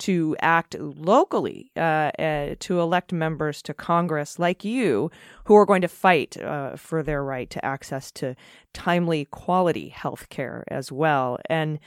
[0.03, 5.11] to act locally, uh, uh, to elect members to Congress like you,
[5.45, 8.35] who are going to fight uh, for their right to access to
[8.73, 11.38] timely, quality health care as well.
[11.49, 11.79] And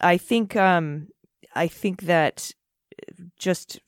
[0.00, 1.06] I think um,
[1.54, 2.50] I think that
[3.38, 3.78] just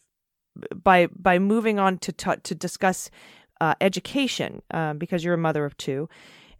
[0.72, 3.10] by by moving on to ta- to discuss
[3.60, 6.08] uh, education, uh, because you're a mother of two,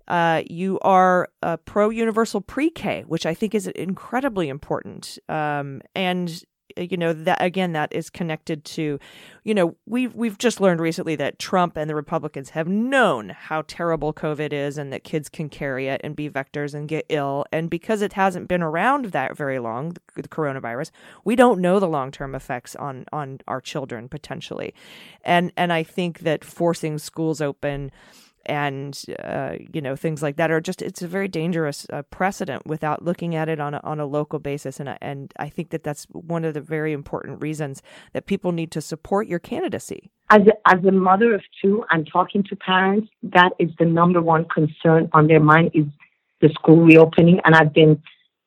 [0.09, 5.21] uh, you are a pro universal pre K, which I think is incredibly important.
[5.29, 6.43] Um, and
[6.77, 8.99] Uh, you know that again, that is connected to,
[9.45, 13.63] you know, we've we've just learned recently that Trump and the Republicans have known how
[13.67, 17.45] terrible COVID is, and that kids can carry it and be vectors and get ill.
[17.53, 20.91] And because it hasn't been around that very long, the, coronavirus,
[21.25, 24.75] we don't know the long term effects on on our children potentially.
[25.25, 27.91] And and I think that forcing schools open
[28.47, 32.67] and uh, you know things like that are just it's a very dangerous uh, precedent
[32.67, 35.71] without looking at it on a, on a local basis and I- and I think
[35.71, 37.83] that that's one of the very important reasons
[38.13, 40.11] that people need to support your candidacy.
[40.31, 43.09] As a, as a mother of two, I'm talking to parents.
[43.23, 45.85] That is the number one concern on their mind is
[46.41, 47.41] the school reopening.
[47.45, 48.03] And I've been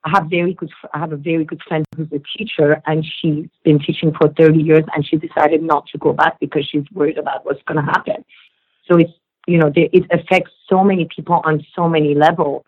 [0.06, 0.72] I have very good.
[0.94, 4.62] I have a very good friend who's a teacher, and she's been teaching for 30
[4.62, 7.92] years, and she decided not to go back because she's worried about what's going to
[7.92, 8.24] happen.
[8.90, 9.12] So it's
[9.50, 12.64] you know there, it affects so many people on so many levels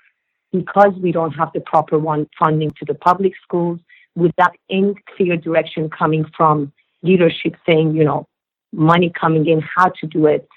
[0.51, 3.79] because we don't have the proper one funding to the public schools
[4.15, 6.71] without any clear direction coming from
[7.03, 8.27] leadership saying you know
[8.73, 10.47] money coming in, how to do it,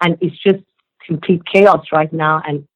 [0.00, 0.62] and it's just
[1.06, 2.66] complete chaos right now, and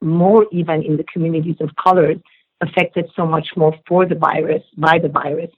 [0.00, 2.14] more even in the communities of color
[2.60, 5.50] affected so much more for the virus by the virus.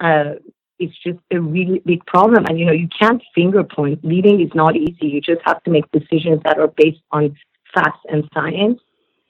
[0.00, 0.34] Uh,
[0.78, 4.04] it's just a really big problem, and you know you can't finger point.
[4.04, 5.06] Leading is not easy.
[5.06, 7.36] You just have to make decisions that are based on
[7.74, 8.80] facts and science,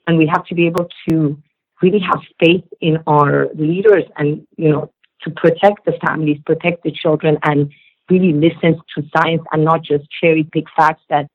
[0.06, 1.40] and we have to be able to
[1.82, 4.90] really have faith in our leaders, and you know
[5.22, 7.70] to protect the families, protect the children, and
[8.10, 11.26] really listen to science and not just cherry pick facts that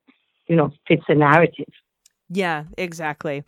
[0.46, 1.72] you know fits a narrative.
[2.32, 3.42] Yeah, exactly.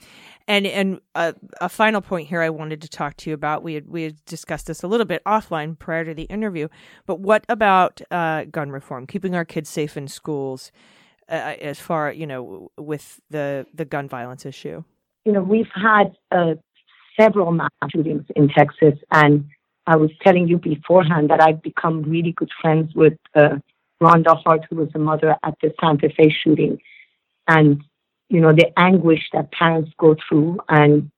[0.48, 3.62] And and a, a final point here I wanted to talk to you about.
[3.62, 6.66] We had we had discussed this a little bit offline prior to the interview,
[7.06, 10.72] but what about uh, gun reform, keeping our kids safe in schools,
[11.28, 14.82] uh, as far you know with the the gun violence issue?
[15.24, 16.54] You know, we've had uh,
[17.18, 19.44] several mass shootings in Texas, and
[19.86, 23.58] I was telling you beforehand that I've become really good friends with uh,
[24.02, 26.78] Rhonda Hart, who was a mother at the Santa Fe shooting,
[27.46, 27.80] and
[28.32, 30.58] you know, the anguish that parents go through.
[30.70, 31.10] And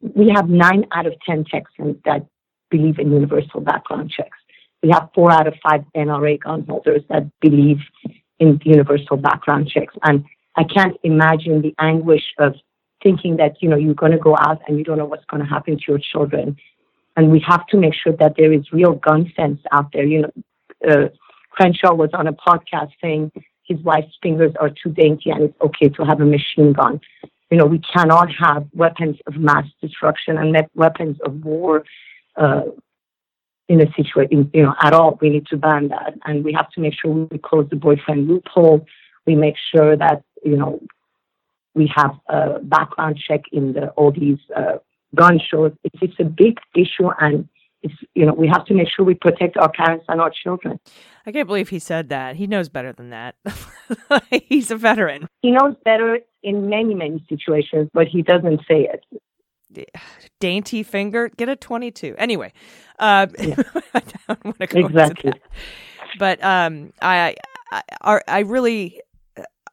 [0.00, 2.26] we have nine out of 10 Texans that
[2.68, 4.36] believe in universal background checks.
[4.82, 7.78] We have four out of five NRA gun holders that believe
[8.40, 9.94] in universal background checks.
[10.02, 10.24] And
[10.56, 12.56] I can't imagine the anguish of
[13.04, 15.44] thinking that, you know, you're going to go out and you don't know what's going
[15.44, 16.56] to happen to your children.
[17.16, 20.04] And we have to make sure that there is real gun sense out there.
[20.04, 20.32] You know,
[20.90, 21.08] uh,
[21.50, 23.30] Crenshaw was on a podcast saying
[23.72, 27.00] his wife's fingers are too dainty and it's okay to have a machine gun.
[27.50, 31.84] You know, we cannot have weapons of mass destruction and weapons of war
[32.36, 32.62] uh,
[33.68, 35.18] in a situation, you know, at all.
[35.20, 36.14] We need to ban that.
[36.24, 38.86] And we have to make sure we close the boyfriend loophole.
[39.26, 40.80] We make sure that, you know,
[41.74, 44.78] we have a background check in the, all these uh,
[45.14, 45.72] gun shows.
[45.84, 47.48] It's, it's a big issue and
[47.82, 50.78] it's, you know, we have to make sure we protect our parents and our children.
[51.26, 52.36] I can't believe he said that.
[52.36, 53.36] He knows better than that.
[54.30, 55.28] He's a veteran.
[55.40, 59.04] He knows better in many, many situations, but he doesn't say it.
[60.40, 62.16] Dainty finger, get a 22.
[62.18, 62.52] Anyway,
[62.98, 63.54] uh, yeah.
[63.94, 65.32] I don't want to go exactly.
[66.18, 67.36] But um, I,
[68.02, 69.00] I, I really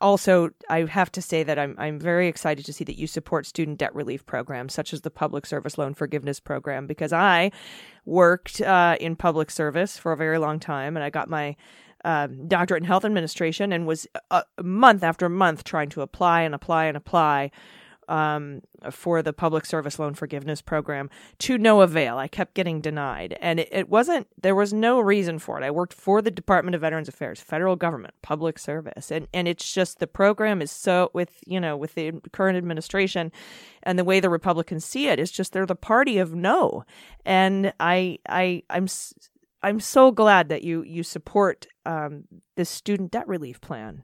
[0.02, 3.46] also, I have to say that I'm I'm very excited to see that you support
[3.46, 7.52] student debt relief programs such as the Public Service Loan Forgiveness Program because I
[8.06, 11.56] worked uh, in public service for a very long time and I got my
[12.06, 16.56] um, doctorate in health administration and was a month after month trying to apply and
[16.56, 17.52] apply and apply
[18.10, 22.18] um, for the public service loan forgiveness program to no avail.
[22.18, 24.28] I kept getting denied, and it, it, wasn't.
[24.42, 25.64] There was no reason for it.
[25.64, 29.72] I worked for the Department of Veterans Affairs, federal government, public service, and and it's
[29.72, 33.32] just the program is so with you know with the current administration,
[33.84, 36.84] and the way the Republicans see it is just they're the party of no,
[37.26, 38.88] and I I I'm.
[39.62, 42.24] I'm so glad that you you support um,
[42.56, 44.04] this student debt relief plan.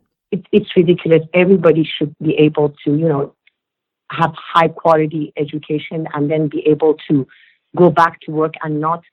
[0.52, 1.22] it's ridiculous.
[1.34, 3.34] Everybody should be able to, you know,
[4.12, 7.28] have high quality education and then be able to
[7.76, 9.04] go back to work and not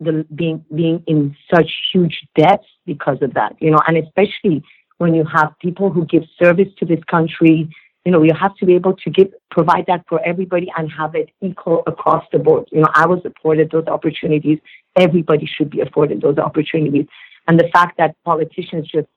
[0.00, 3.80] the, being being in such huge debts because of that you know?
[3.86, 4.62] And especially
[4.98, 7.70] when you have people who give service to this country
[8.04, 11.14] you know you have to be able to give provide that for everybody and have
[11.14, 12.66] it equal across the board.
[12.72, 14.58] You know i was afforded those opportunities.
[14.96, 17.06] Everybody should be afforded those opportunities.
[17.46, 19.08] And the fact that politicians just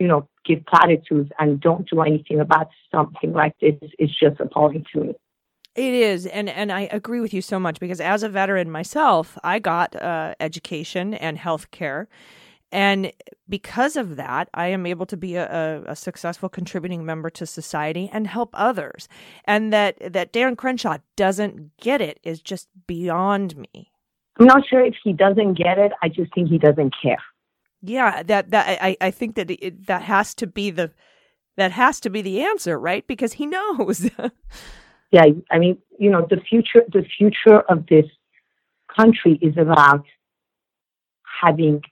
[0.00, 4.84] you know, give platitudes and don't do anything about something like this is just appalling
[4.92, 5.14] to me.
[5.76, 9.38] It is, and and I agree with you so much because as a veteran myself,
[9.44, 12.08] I got uh, education and health care,
[12.72, 13.12] and
[13.48, 18.10] because of that, I am able to be a, a, successful contributing member to society
[18.12, 19.06] and help others.
[19.44, 23.92] And that that Darren Crenshaw doesn't get it is just beyond me.
[24.40, 25.92] I'm not sure if he doesn't get it.
[26.02, 27.22] I just think he doesn't care
[27.82, 30.90] yeah that that i i think that it, that has to be the
[31.56, 33.06] that has to be the answer right?
[33.06, 34.10] Because he knows.
[35.10, 38.06] Yeah i mean you know the future the future of this
[38.96, 40.04] country is about
[41.42, 41.82] having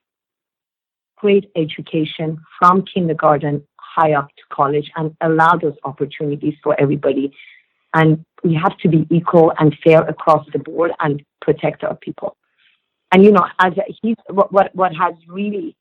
[1.16, 3.62] great education from kindergarten
[3.98, 7.32] high up to college and allow those opportunities for everybody.
[7.94, 12.36] And we have to be equal and fair across the board and protect our people.
[13.12, 13.72] And you know, as
[14.02, 15.74] he's what what what has really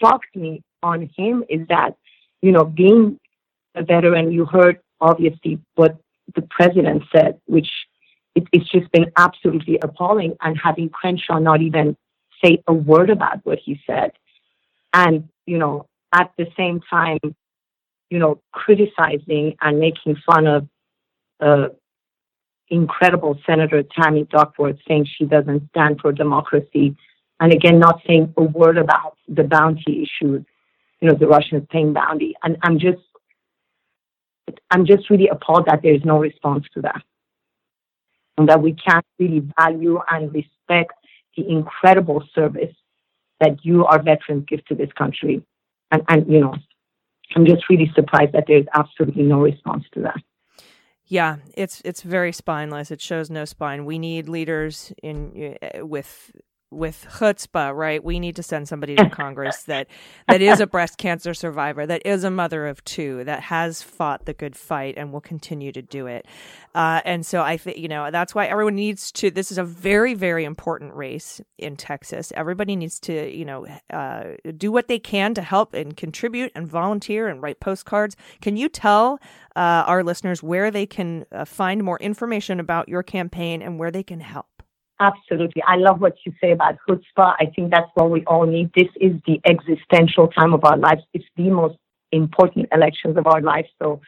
[0.00, 1.96] shocked me on him is that
[2.42, 3.18] you know, being
[3.74, 5.96] a veteran, you heard obviously what
[6.34, 7.68] the president said, which
[8.34, 10.36] it, it's just been absolutely appalling.
[10.40, 11.96] And having Crenshaw not even
[12.44, 14.12] say a word about what he said,
[14.92, 17.18] and you know, at the same time,
[18.10, 20.68] you know, criticizing and making fun of
[21.40, 21.68] uh,
[22.68, 26.96] incredible Senator Tammy Duckworth, saying she doesn't stand for democracy,
[27.40, 30.44] and again, not saying a word about the bounty issues.
[31.00, 33.02] You know, the Russians paying bounty, and I'm just,
[34.70, 37.02] I'm just really appalled that there is no response to that,
[38.38, 40.94] and that we can't really value and respect
[41.36, 42.74] the incredible service
[43.40, 45.44] that you, our veterans, give to this country,
[45.90, 46.54] and and you know,
[47.34, 50.22] I'm just really surprised that there's absolutely no response to that.
[51.04, 52.90] Yeah, it's it's very spineless.
[52.90, 53.84] It shows no spine.
[53.84, 56.32] We need leaders in uh, with
[56.70, 58.02] with chutzpah, right?
[58.02, 59.86] We need to send somebody to Congress that
[60.28, 64.26] that is a breast cancer survivor, that is a mother of two, that has fought
[64.26, 66.26] the good fight and will continue to do it.
[66.74, 69.30] Uh, and so I think you know that's why everyone needs to.
[69.30, 72.32] This is a very very important race in Texas.
[72.34, 74.24] Everybody needs to you know uh,
[74.56, 78.16] do what they can to help and contribute and volunteer and write postcards.
[78.40, 79.20] Can you tell
[79.54, 83.90] uh, our listeners where they can uh, find more information about your campaign and where
[83.90, 84.55] they can help?
[84.98, 85.62] Absolutely.
[85.66, 87.34] I love what you say about chutzpah.
[87.38, 88.70] I think that's what we all need.
[88.74, 91.02] This is the existential time of our lives.
[91.12, 91.76] It's the most
[92.12, 93.68] important elections of our lives.
[93.78, 94.00] So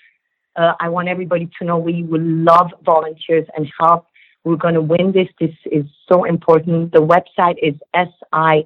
[0.56, 4.06] uh, I want everybody to know we will love volunteers and help.
[4.44, 5.28] We're going to win this.
[5.38, 6.92] This is so important.
[6.92, 8.60] The website is S-I-M-A-F-O-R-T-X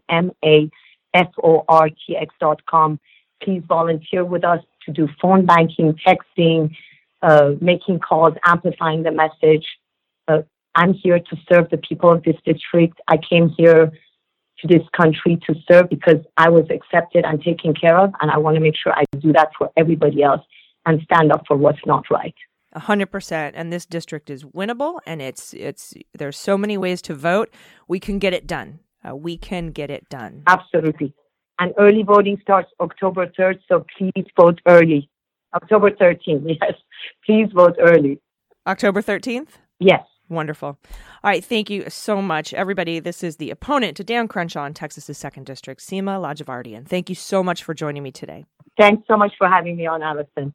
[2.39, 3.01] dot com.
[3.43, 6.77] Please volunteer with us to do phone banking, texting,
[7.23, 9.67] uh, making calls, amplifying the message.
[10.75, 13.01] I'm here to serve the people of this district.
[13.09, 13.93] I came here
[14.61, 18.39] to this country to serve because I was accepted and taken care of, and I
[18.39, 20.41] want to make sure I do that for everybody else
[20.87, 22.35] and stand up for what's not right.
[22.73, 23.55] A hundred percent.
[23.57, 27.53] And this district is winnable, and it's it's there's so many ways to vote.
[27.87, 28.81] We can get it done.
[29.07, 30.45] Uh, we can get it done.
[30.47, 31.13] Absolutely.
[31.59, 35.11] And early voting starts October 3rd, so please vote early.
[35.55, 36.73] October 13th, yes.
[37.27, 38.21] Please vote early.
[38.67, 39.59] October thirteenth.
[39.81, 40.05] Yes.
[40.33, 40.69] Wonderful.
[40.69, 40.79] All
[41.23, 41.45] right.
[41.45, 42.99] Thank you so much, everybody.
[42.99, 46.89] This is the opponent to Dan Crenshaw in Texas's second district, Sima Ladjevardian.
[46.89, 48.47] Thank you so much for joining me today.
[48.79, 50.55] Thanks so much for having me on, Allison.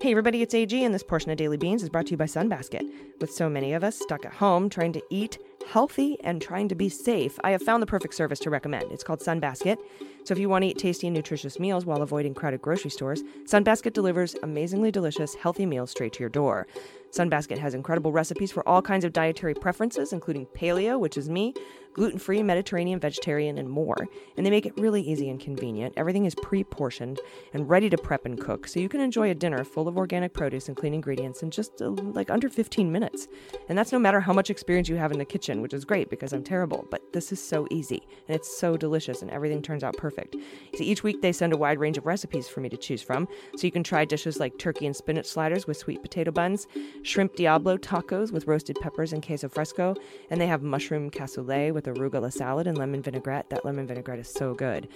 [0.00, 2.24] Hey, everybody, it's AG, and this portion of Daily Beans is brought to you by
[2.24, 2.88] Sunbasket.
[3.20, 5.36] With so many of us stuck at home trying to eat
[5.68, 8.90] healthy and trying to be safe, I have found the perfect service to recommend.
[8.92, 9.78] It's called Sunbasket.
[10.24, 13.22] So if you want to eat tasty and nutritious meals while avoiding crowded grocery stores,
[13.44, 16.66] Sunbasket delivers amazingly delicious, healthy meals straight to your door.
[17.10, 21.54] Sunbasket has incredible recipes for all kinds of dietary preferences, including paleo, which is me,
[21.92, 23.96] gluten free, Mediterranean, vegetarian, and more.
[24.36, 25.94] And they make it really easy and convenient.
[25.96, 27.18] Everything is pre portioned
[27.52, 30.34] and ready to prep and cook, so you can enjoy a dinner full of organic
[30.34, 33.26] produce and clean ingredients in just uh, like under 15 minutes.
[33.68, 36.08] And that's no matter how much experience you have in the kitchen, which is great
[36.10, 39.82] because I'm terrible, but this is so easy and it's so delicious and everything turns
[39.82, 40.36] out perfect.
[40.76, 43.28] So each week they send a wide range of recipes for me to choose from,
[43.56, 46.66] so you can try dishes like turkey and spinach sliders with sweet potato buns,
[47.02, 49.94] shrimp diablo tacos with roasted peppers and queso fresco,
[50.30, 53.50] and they have mushroom cassoulet with arugula salad and lemon vinaigrette.
[53.50, 54.88] That lemon vinaigrette is so good.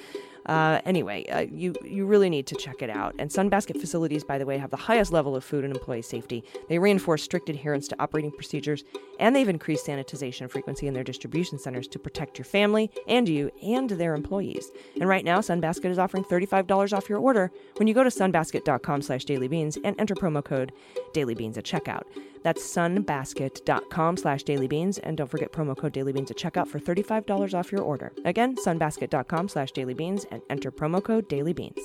[0.46, 3.14] Uh, anyway, uh, you you really need to check it out.
[3.18, 6.44] And Sunbasket facilities, by the way, have the highest level of food and employee safety.
[6.68, 8.84] They reinforce strict adherence to operating procedures,
[9.18, 13.50] and they've increased sanitization frequency in their distribution centers to protect your family and you
[13.62, 14.70] and their employees.
[15.00, 19.02] And right now, Sunbasket is offering $35 off your order when you go to sunbasket.com
[19.02, 20.72] slash dailybeans and enter promo code
[21.12, 22.02] dailybeans at checkout.
[22.42, 25.00] That's sunbasket.com slash dailybeans.
[25.02, 28.12] And don't forget promo code dailybeans at checkout for $35 off your order.
[28.24, 31.78] Again, sunbasket.com slash dailybeans and enter promo code dailybeans.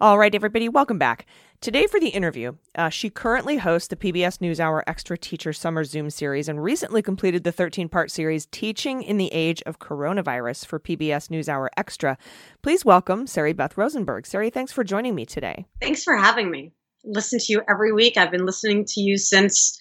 [0.00, 1.24] All right, everybody, welcome back.
[1.60, 6.10] Today for the interview, uh, she currently hosts the PBS NewsHour Extra Teacher Summer Zoom
[6.10, 10.80] series and recently completed the 13 part series Teaching in the Age of Coronavirus for
[10.80, 12.18] PBS NewsHour Extra.
[12.60, 14.26] Please welcome Sari Beth Rosenberg.
[14.26, 15.64] Sari, thanks for joining me today.
[15.80, 16.72] Thanks for having me.
[17.04, 18.16] Listen to you every week.
[18.16, 19.78] I've been listening to you since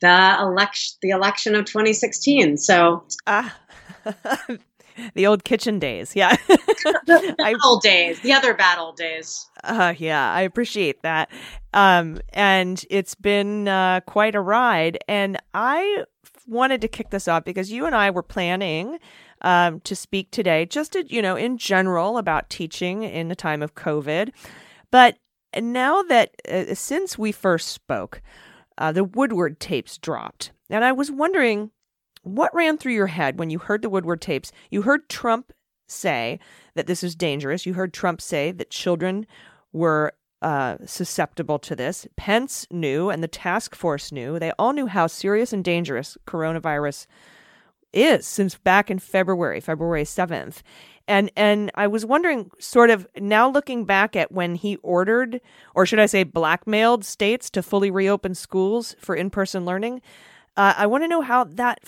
[0.00, 2.56] the election, the election of 2016.
[2.56, 3.56] So Ah,
[5.14, 6.14] the old kitchen days.
[6.14, 6.36] Yeah.
[6.48, 9.46] the I- old days, the other bad old days.
[9.64, 11.30] Uh, yeah, I appreciate that.
[11.72, 14.98] Um, and it's been uh, quite a ride.
[15.08, 16.04] And I
[16.46, 18.98] wanted to kick this off because you and I were planning
[19.42, 23.62] um, to speak today, just to, you know, in general about teaching in the time
[23.62, 24.30] of COVID.
[24.90, 25.18] But
[25.60, 28.22] now that uh, since we first spoke,
[28.78, 30.52] uh, the Woodward tapes dropped.
[30.70, 31.70] And I was wondering
[32.22, 34.52] what ran through your head when you heard the Woodward tapes.
[34.70, 35.52] You heard Trump
[35.88, 36.38] say
[36.74, 37.66] that this is dangerous.
[37.66, 39.26] You heard Trump say that children
[39.72, 42.06] were uh, susceptible to this.
[42.16, 44.38] Pence knew, and the task force knew.
[44.38, 47.06] They all knew how serious and dangerous coronavirus
[47.92, 50.62] is since back in February, February 7th.
[51.08, 55.40] And and I was wondering sort of now looking back at when he ordered
[55.74, 60.00] or should I say blackmailed states to fully reopen schools for in-person learning.
[60.56, 61.80] Uh, I want to know how that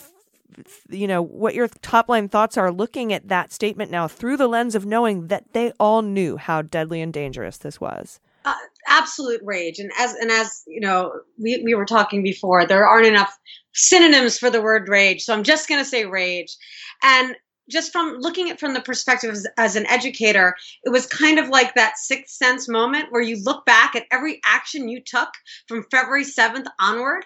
[0.88, 4.48] you know what your top line thoughts are looking at that statement now through the
[4.48, 8.20] lens of knowing that they all knew how deadly and dangerous this was.
[8.44, 8.54] Uh,
[8.86, 9.78] absolute rage.
[9.78, 13.36] And as and as you know we, we were talking before there aren't enough
[13.72, 15.22] synonyms for the word rage.
[15.22, 16.56] So i'm just going to say rage.
[17.02, 17.36] And
[17.70, 21.48] just from looking at from the perspective as, as an educator it was kind of
[21.48, 25.30] like that sixth sense moment where you look back at every action you took
[25.66, 27.24] from february 7th onward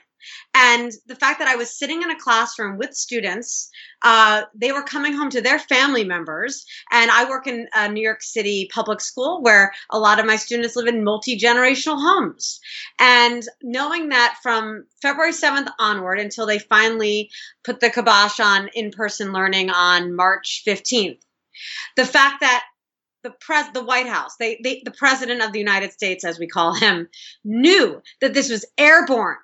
[0.55, 3.71] and the fact that I was sitting in a classroom with students,
[4.03, 6.65] uh, they were coming home to their family members.
[6.91, 10.37] And I work in a New York City public school where a lot of my
[10.37, 12.61] students live in multi generational homes.
[12.99, 17.31] And knowing that from February 7th onward until they finally
[17.65, 21.21] put the kibosh on in person learning on March 15th,
[21.97, 22.65] the fact that
[23.25, 26.47] the pres the White House, they, they the president of the United States, as we
[26.47, 27.09] call him,
[27.45, 29.37] knew that this was airborne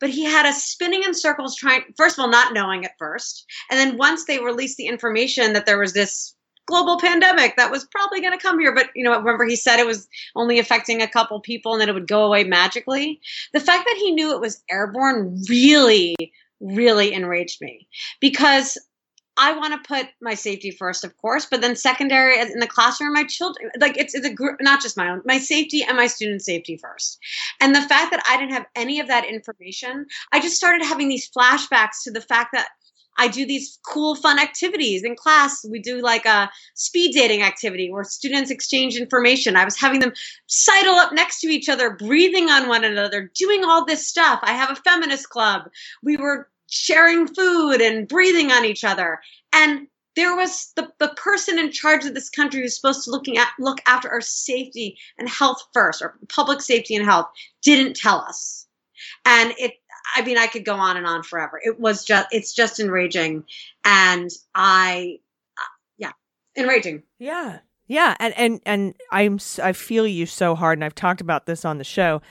[0.00, 3.44] but he had us spinning in circles trying first of all not knowing at first.
[3.70, 6.34] And then once they released the information that there was this
[6.66, 9.78] global pandemic that was probably going to come here but you know remember he said
[9.78, 10.06] it was
[10.36, 13.20] only affecting a couple people and then it would go away magically.
[13.52, 16.14] The fact that he knew it was airborne really
[16.60, 17.88] really enraged me
[18.20, 18.76] because
[19.38, 23.12] I want to put my safety first, of course, but then secondary in the classroom,
[23.12, 26.08] my children, like it's, it's a group, not just my own, my safety and my
[26.08, 27.18] student safety first.
[27.60, 31.08] And the fact that I didn't have any of that information, I just started having
[31.08, 32.68] these flashbacks to the fact that
[33.18, 35.64] I do these cool, fun activities in class.
[35.68, 39.56] We do like a speed dating activity where students exchange information.
[39.56, 40.12] I was having them
[40.46, 44.40] sidle up next to each other, breathing on one another, doing all this stuff.
[44.42, 45.62] I have a feminist club.
[46.02, 49.20] We were sharing food and breathing on each other.
[49.52, 53.38] And there was the, the person in charge of this country who's supposed to looking
[53.38, 57.26] at look after our safety and health first, or public safety and health,
[57.62, 58.66] didn't tell us.
[59.24, 59.74] And it
[60.16, 61.60] I mean, I could go on and on forever.
[61.62, 63.44] It was just, it's just enraging.
[63.84, 65.18] And I,
[65.58, 66.12] uh, yeah,
[66.56, 67.02] enraging.
[67.18, 67.58] Yeah.
[67.86, 68.16] Yeah.
[68.18, 70.78] And, and, and I'm, I feel you so hard.
[70.78, 72.22] And I've talked about this on the show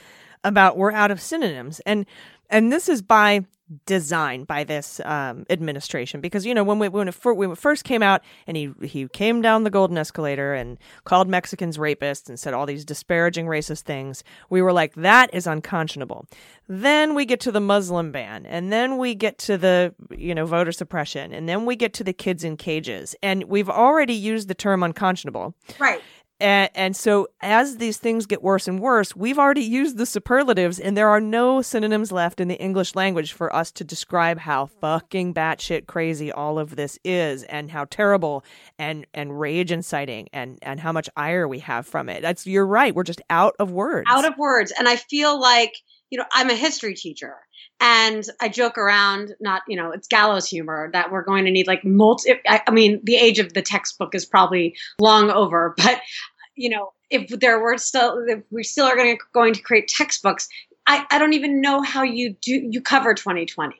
[0.44, 1.80] about we're out of synonyms.
[1.82, 2.06] And,
[2.50, 3.46] and this is by
[3.86, 6.22] design by this um, administration.
[6.22, 8.74] Because you know when we when it, fir- when it first came out and he
[8.84, 13.45] he came down the golden escalator and called Mexicans rapists and said all these disparaging
[13.45, 16.26] racist things we were like that is unconscionable.
[16.68, 20.45] Then we get to the Muslim ban and then we get to the you know
[20.45, 23.15] voter suppression and then we get to the kids in cages.
[23.22, 25.55] And we've already used the term unconscionable.
[25.80, 26.01] Right
[26.40, 30.80] and, and so, as these things get worse and worse, we've already used the superlatives,
[30.80, 34.68] and there are no synonyms left in the English language for us to describe how
[34.68, 38.44] fucking batshit crazy all of this is, and how terrible
[38.78, 42.22] and and rage inciting, and and how much ire we have from it.
[42.22, 42.94] That's you're right.
[42.94, 44.08] We're just out of words.
[44.08, 45.74] Out of words, and I feel like
[46.12, 47.34] you know I'm a history teacher,
[47.80, 51.67] and I joke around, not you know, it's gallows humor that we're going to need
[51.67, 52.34] like multi.
[52.47, 56.01] I, mean, the age of the textbook is probably long over, but
[56.55, 59.88] you know, if there were still, if we still are going to going to create
[59.88, 60.47] textbooks,
[60.88, 63.75] I, I don't even know how you do you cover 2020,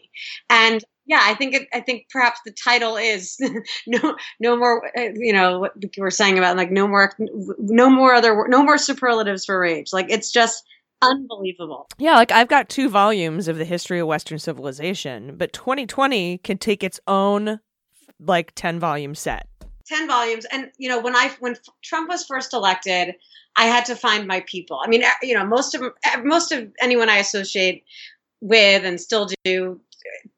[0.50, 3.40] and yeah, I think it, I think perhaps the title is
[3.88, 7.90] no no more uh, you know what you were saying about like no more no
[7.90, 9.94] more other no more superlatives for rage.
[9.94, 10.66] Like it's just
[11.02, 11.88] unbelievable.
[11.98, 16.58] Yeah, like I've got two volumes of the history of Western civilization, but 2020 can
[16.58, 17.60] take its own
[18.20, 19.48] like 10 volume set.
[19.88, 23.16] 10 volumes and you know when i when trump was first elected
[23.56, 26.52] i had to find my people i mean eh, you know most of eh, most
[26.52, 27.84] of anyone i associate
[28.42, 29.80] with and still do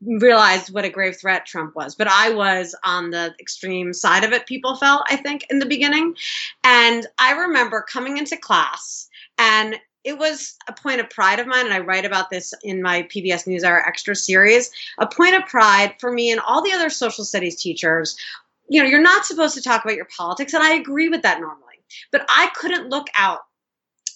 [0.02, 4.32] realized what a grave threat trump was but i was on the extreme side of
[4.32, 6.16] it people felt i think in the beginning
[6.64, 11.66] and i remember coming into class and it was a point of pride of mine,
[11.66, 14.72] and I write about this in my PBS NewsHour Extra series.
[14.98, 18.16] A point of pride for me and all the other social studies teachers
[18.70, 21.42] you know, you're not supposed to talk about your politics, and I agree with that
[21.42, 21.66] normally.
[22.12, 23.40] But I couldn't look out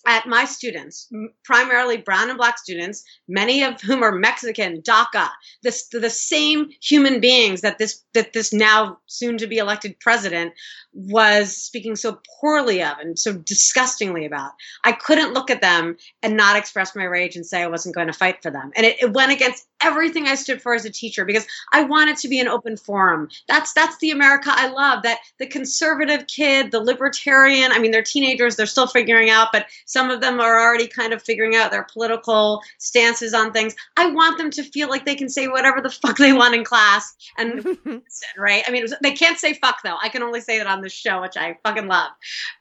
[0.05, 1.09] at my students,
[1.43, 5.29] primarily brown and black students, many of whom are Mexican, DACA,
[5.61, 10.53] this the same human beings that this that this now soon to be elected president
[10.93, 14.51] was speaking so poorly of and so disgustingly about.
[14.83, 18.07] I couldn't look at them and not express my rage and say I wasn't going
[18.07, 18.71] to fight for them.
[18.75, 22.17] And it, it went against everything I stood for as a teacher because I wanted
[22.17, 23.29] to be an open forum.
[23.47, 25.03] That's that's the America I love.
[25.03, 29.65] That the conservative kid, the libertarian, I mean they're teenagers, they're still figuring out, but
[29.85, 33.75] some of them are already kind of figuring out their political stances on things.
[33.97, 36.63] I want them to feel like they can say whatever the fuck they want in
[36.63, 37.65] class and
[38.37, 38.63] right?
[38.67, 39.97] I mean, was- they can't say fuck though.
[40.01, 42.11] I can only say that on this show, which I fucking love.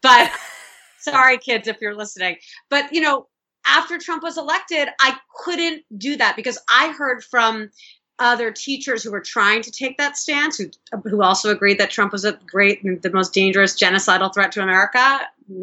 [0.02, 0.30] But
[0.98, 2.36] sorry kids if you're listening.
[2.70, 3.26] But you know,
[3.66, 7.70] after Trump was elected, I couldn't do that because I heard from
[8.18, 10.70] other teachers who were trying to take that stance, who
[11.04, 15.20] who also agreed that Trump was a great, the most dangerous genocidal threat to America.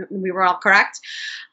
[0.10, 1.00] We were all correct.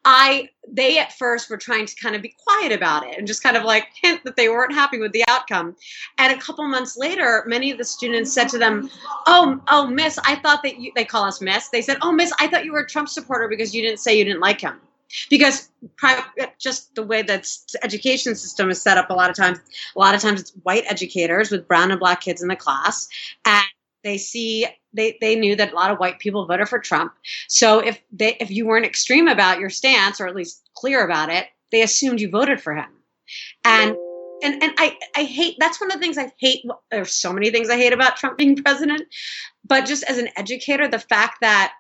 [0.05, 3.43] I they at first were trying to kind of be quiet about it and just
[3.43, 5.77] kind of like hint that they weren't happy with the outcome.
[6.19, 8.91] And a couple months later, many of the students said to them,
[9.27, 11.69] "Oh, oh, Miss, I thought that you." They call us Miss.
[11.69, 14.17] They said, "Oh, Miss, I thought you were a Trump supporter because you didn't say
[14.19, 14.81] you didn't like him."
[15.31, 15.71] Because
[16.59, 17.49] just the way that
[17.83, 19.59] education system is set up a lot of times
[19.95, 23.09] a lot of times it's white educators with brown and black kids in the class
[23.45, 23.65] and
[24.05, 27.13] they see they, they knew that a lot of white people voted for trump
[27.49, 31.29] so if they if you weren't extreme about your stance or at least clear about
[31.29, 32.89] it they assumed you voted for him
[33.65, 33.99] and
[34.43, 36.65] and and I, I hate that's one of the things I hate.
[36.91, 39.03] There's so many things I hate about Trump being president,
[39.65, 41.73] but just as an educator, the fact that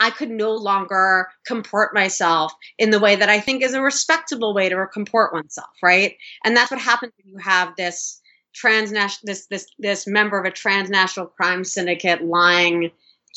[0.00, 4.54] I could no longer comport myself in the way that I think is a respectable
[4.54, 6.16] way to comport oneself, right?
[6.44, 8.20] And that's what happens when you have this
[8.54, 12.90] transnational this this this member of a transnational crime syndicate lying,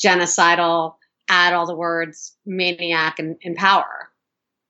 [0.04, 0.94] genocidal,
[1.28, 4.10] add all the words maniac and in power,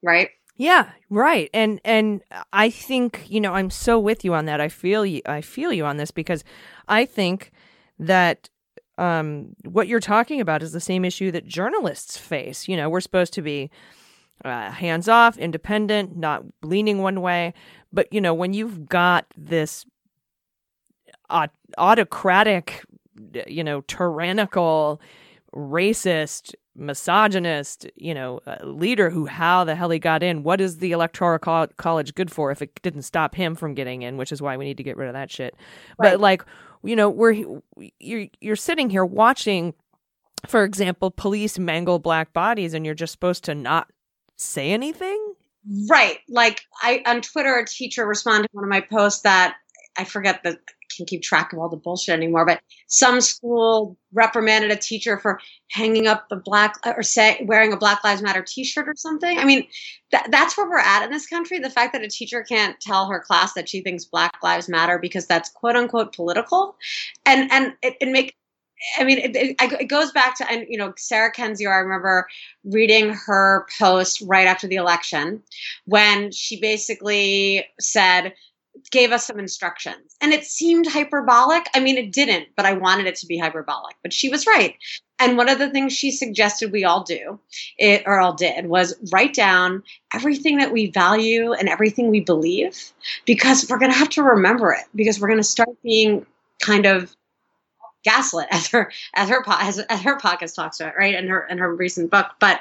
[0.03, 0.31] right?
[0.57, 1.49] Yeah, right.
[1.55, 2.23] And and
[2.53, 4.61] I think, you know, I'm so with you on that.
[4.61, 6.45] I feel you I feel you on this because
[6.89, 7.51] I think
[7.99, 8.51] that
[8.99, 12.69] um what you're talking about is the same issue that journalists face.
[12.69, 13.71] You know, we're supposed to be
[14.45, 17.55] uh, hands off, independent, not leaning one way,
[17.93, 19.87] but you know, when you've got this
[21.31, 22.85] aut- autocratic,
[23.47, 25.01] you know, tyrannical,
[25.55, 30.43] racist, misogynist, you know, uh, leader who how the hell he got in.
[30.43, 34.03] What is the electoral co- college good for if it didn't stop him from getting
[34.03, 35.55] in, which is why we need to get rid of that shit.
[35.99, 36.45] But like,
[36.85, 37.61] you know, we're
[37.99, 39.75] you're you're sitting here watching
[40.47, 43.91] for example, police mangle black bodies and you're just supposed to not
[44.37, 45.35] say anything?
[45.89, 46.19] Right.
[46.29, 49.57] Like I on Twitter, a teacher responded to one of my posts that
[49.97, 50.59] I forget the
[50.97, 55.41] can keep track of all the bullshit anymore, but some school reprimanded a teacher for
[55.71, 59.39] hanging up the black or say wearing a Black Lives Matter T-shirt or something.
[59.39, 59.67] I mean,
[60.13, 61.59] that, that's where we're at in this country.
[61.59, 64.99] The fact that a teacher can't tell her class that she thinks Black Lives Matter
[64.99, 66.77] because that's quote unquote political,
[67.27, 68.35] and and it, it make
[68.99, 71.73] I mean, it, it, it goes back to, and you know, Sarah Kendzior.
[71.73, 72.27] I remember
[72.65, 75.43] reading her post right after the election
[75.87, 78.35] when she basically said,
[78.91, 81.67] gave us some instructions, and it seemed hyperbolic.
[81.75, 83.97] I mean, it didn't, but I wanted it to be hyperbolic.
[84.03, 84.77] But she was right.
[85.19, 87.39] And one of the things she suggested we all do,
[87.79, 92.93] it, or all did, was write down everything that we value and everything we believe,
[93.25, 96.27] because we're going to have to remember it, because we're going to start being
[96.61, 97.15] kind of
[98.05, 101.57] gaslit as her as her as, as her podcast talks about right in her in
[101.59, 102.61] her recent book but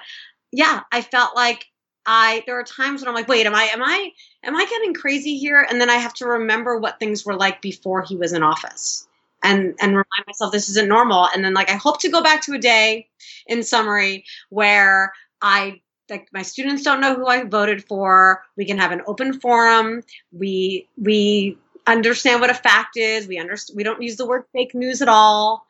[0.53, 1.65] yeah i felt like
[2.05, 4.09] i there are times when i'm like wait am i am i
[4.43, 7.61] am i getting crazy here and then i have to remember what things were like
[7.61, 9.07] before he was in office
[9.43, 12.41] and and remind myself this isn't normal and then like i hope to go back
[12.41, 13.07] to a day
[13.47, 15.79] in summary where i
[16.09, 20.03] like my students don't know who i voted for we can have an open forum
[20.31, 23.27] we we understand what a fact is.
[23.27, 23.77] We understand.
[23.77, 25.65] We don't use the word fake news at all.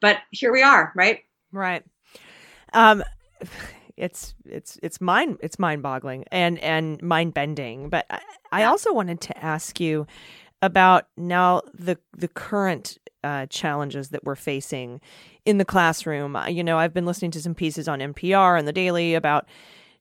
[0.00, 1.24] But here we are, right?
[1.52, 1.84] Right.
[2.72, 3.04] Um,
[3.96, 7.88] it's it's it's mind it's mind boggling and and mind bending.
[7.88, 8.20] But I,
[8.52, 10.06] I also wanted to ask you
[10.60, 15.00] about now the the current uh, challenges that we're facing
[15.44, 16.36] in the classroom.
[16.48, 19.46] You know, I've been listening to some pieces on NPR and the Daily about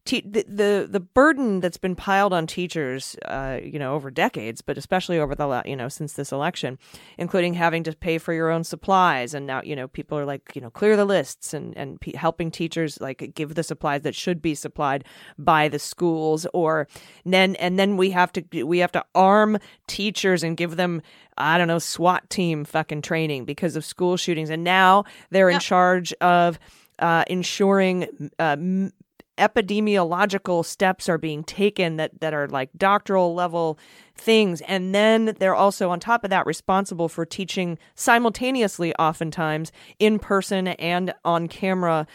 [0.05, 4.61] te- the, the the burden that's been piled on teachers, uh, you know, over decades,
[4.61, 6.77] but especially over the you know since this election,
[7.17, 10.51] including having to pay for your own supplies, and now you know people are like
[10.55, 14.15] you know clear the lists and and pe helping teachers like give the supplies that
[14.15, 15.03] should be supplied
[15.37, 16.87] by the schools, or
[17.25, 21.01] then and then we have to we have to arm teachers and give them
[21.37, 25.59] I don't know SWAT team fucking training because of school shootings, and now they're in
[25.59, 26.59] charge of
[26.99, 28.91] uh, ensuring uh, m-
[29.37, 33.77] epidemiological steps are being taken that, that are like doctoral level
[34.15, 34.61] things.
[34.61, 40.67] And then they're also, on top of that, responsible for teaching simultaneously, oftentimes in person
[40.67, 42.07] and on camera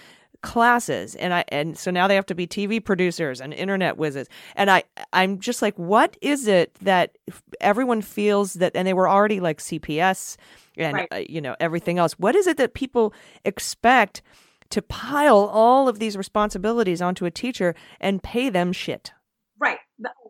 [0.42, 4.28] classes and I and so now they have to be TV producers and internet whizzes
[4.54, 7.16] and I I'm just like what is it that
[7.60, 10.36] everyone feels that and they were already like CPS
[10.76, 11.08] and Right.
[11.10, 13.12] uh, you know everything else what is it that people
[13.44, 14.22] expect
[14.70, 19.12] to pile all of these responsibilities onto a teacher and pay them shit
[19.58, 19.78] Right.
[20.06, 20.26] Oh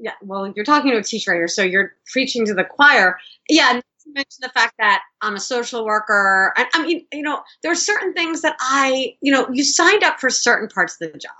[0.00, 0.12] yeah.
[0.22, 3.18] Well, you're talking to a teacher, writer, so you're preaching to the choir.
[3.48, 3.74] Yeah.
[3.74, 6.52] And you mentioned the fact that I'm a social worker.
[6.56, 10.02] And I mean, you know, there are certain things that I, you know, you signed
[10.02, 11.32] up for certain parts of the job.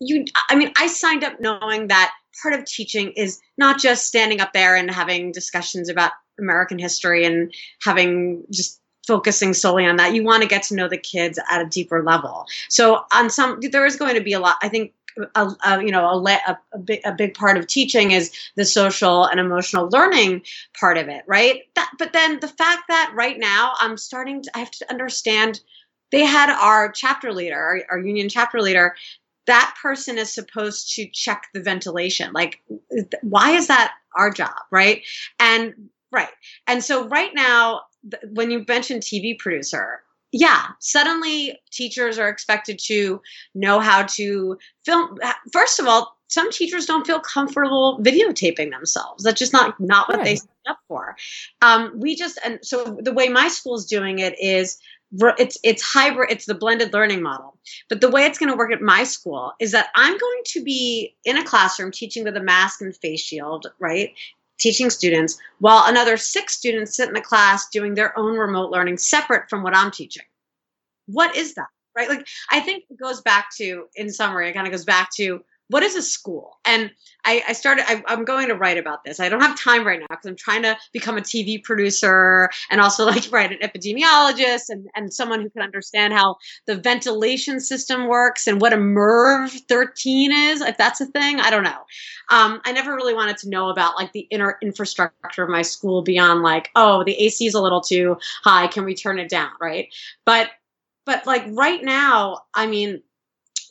[0.00, 4.40] You, I mean, I signed up knowing that part of teaching is not just standing
[4.40, 7.52] up there and having discussions about American history and
[7.82, 10.14] having just focusing solely on that.
[10.14, 12.46] You want to get to know the kids at a deeper level.
[12.68, 14.56] So on some, there is going to be a lot.
[14.62, 14.92] I think
[15.34, 18.64] a, a you know a, a, a big a big part of teaching is the
[18.64, 20.42] social and emotional learning
[20.78, 21.62] part of it, right?
[21.74, 25.60] That, but then the fact that right now I'm starting to I have to understand.
[26.10, 28.94] They had our chapter leader, our, our union chapter leader.
[29.46, 32.32] That person is supposed to check the ventilation.
[32.32, 32.62] Like,
[33.22, 35.02] why is that our job, right?
[35.38, 36.28] And right,
[36.66, 40.02] and so right now, th- when you mentioned TV producer,
[40.32, 43.20] yeah, suddenly teachers are expected to
[43.54, 45.18] know how to film.
[45.52, 49.24] First of all, some teachers don't feel comfortable videotaping themselves.
[49.24, 50.38] That's just not not what they Right.
[50.38, 51.16] signed up for.
[51.62, 54.78] Um, we just and so the way my school's doing it is
[55.38, 56.30] it's it's hybrid.
[56.30, 57.56] It's the blended learning model.
[57.88, 60.62] But the way it's going to work at my school is that I'm going to
[60.62, 64.12] be in a classroom teaching with a mask and face shield, right?
[64.58, 68.98] Teaching students, while another six students sit in the class doing their own remote learning
[68.98, 70.24] separate from what I'm teaching.
[71.06, 71.68] What is that?
[71.96, 72.08] Right?
[72.08, 75.42] Like, I think it goes back to, in summary, it kind of goes back to
[75.68, 76.58] what is a school?
[76.64, 76.90] And
[77.24, 79.20] I, I started, I, I'm going to write about this.
[79.20, 82.80] I don't have time right now because I'm trying to become a TV producer and
[82.80, 88.08] also like write an epidemiologist and, and someone who can understand how the ventilation system
[88.08, 91.40] works and what a MERV 13 is, if that's a thing.
[91.40, 91.84] I don't know.
[92.30, 96.02] Um, I never really wanted to know about like the inner infrastructure of my school
[96.02, 98.68] beyond like, oh, the AC is a little too high.
[98.68, 99.50] Can we turn it down?
[99.60, 99.92] Right.
[100.24, 100.50] But,
[101.04, 103.02] but like right now, I mean,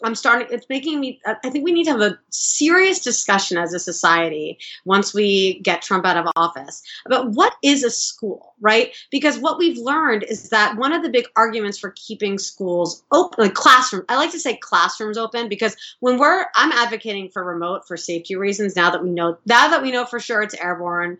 [0.03, 3.73] I'm starting, it's making me, I think we need to have a serious discussion as
[3.73, 8.95] a society once we get Trump out of office about what is a school, right?
[9.11, 13.45] Because what we've learned is that one of the big arguments for keeping schools open,
[13.45, 17.87] like classroom, I like to say classrooms open because when we're, I'm advocating for remote
[17.87, 21.17] for safety reasons now that we know, now that we know for sure it's airborne,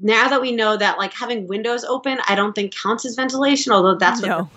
[0.00, 3.72] now that we know that like having windows open, I don't think counts as ventilation,
[3.72, 4.50] although that's what no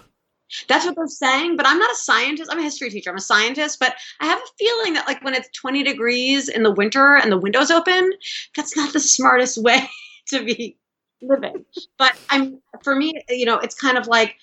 [0.68, 2.51] that's what they're saying, but I'm not a scientist.
[2.51, 3.10] I'm a history teacher.
[3.10, 6.64] I'm a scientist, but I have a feeling that like when it's 20 degrees in
[6.64, 8.12] the winter and the windows open,
[8.56, 9.89] that's not the smartest way
[10.28, 10.78] to be
[11.22, 11.66] living.
[11.97, 14.36] But I'm for me, you know, it's kind of like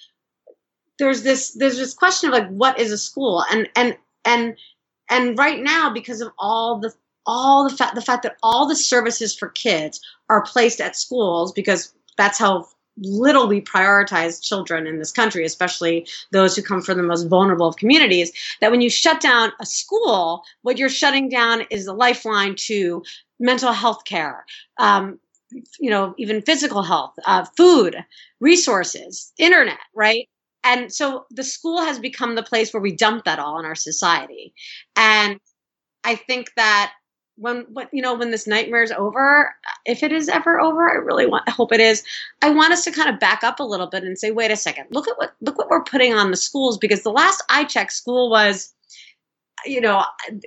[0.99, 3.45] there's this there's this question of like what is a school?
[3.51, 4.57] And and and
[5.09, 6.93] and right now because of all the
[7.27, 11.53] all the fact the fact that all the services for kids are placed at schools
[11.53, 12.67] because that's how
[12.99, 17.69] little we prioritize children in this country, especially those who come from the most vulnerable
[17.69, 21.93] of communities, that when you shut down a school, what you're shutting down is the
[21.93, 23.03] lifeline to
[23.39, 24.45] mental health care,
[24.79, 25.19] um,
[25.79, 27.97] you know, even physical health, uh, food,
[28.41, 30.29] resources, internet, right?
[30.63, 33.75] And so the school has become the place where we dump that all in our
[33.75, 34.53] society.
[34.95, 35.41] And
[36.05, 36.93] I think that
[37.41, 39.55] when what you know when this nightmare is over
[39.87, 42.05] if it is ever over i really want i hope it is
[42.43, 44.57] i want us to kind of back up a little bit and say wait a
[44.57, 47.65] second look at what look what we're putting on the schools because the last i
[47.65, 48.75] checked school was
[49.65, 50.05] you know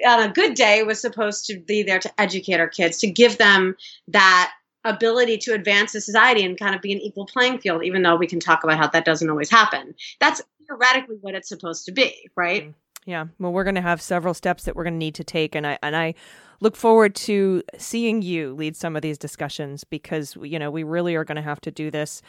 [0.08, 3.38] on a good day was supposed to be there to educate our kids to give
[3.38, 3.76] them
[4.08, 4.52] that
[4.86, 8.16] ability to advance the society and kind of be an equal playing field even though
[8.16, 9.96] we can talk about how that doesn't always happen.
[10.20, 12.64] That's theoretically what it's supposed to be right?
[12.64, 12.72] Mm-hmm.
[13.06, 13.26] Yeah.
[13.40, 15.68] Well, we're going to have several steps that we're going to need to take, and
[15.68, 16.16] I and I
[16.64, 21.14] look forward to seeing you lead some of these discussions because you know we really
[21.16, 22.22] are going to have to do this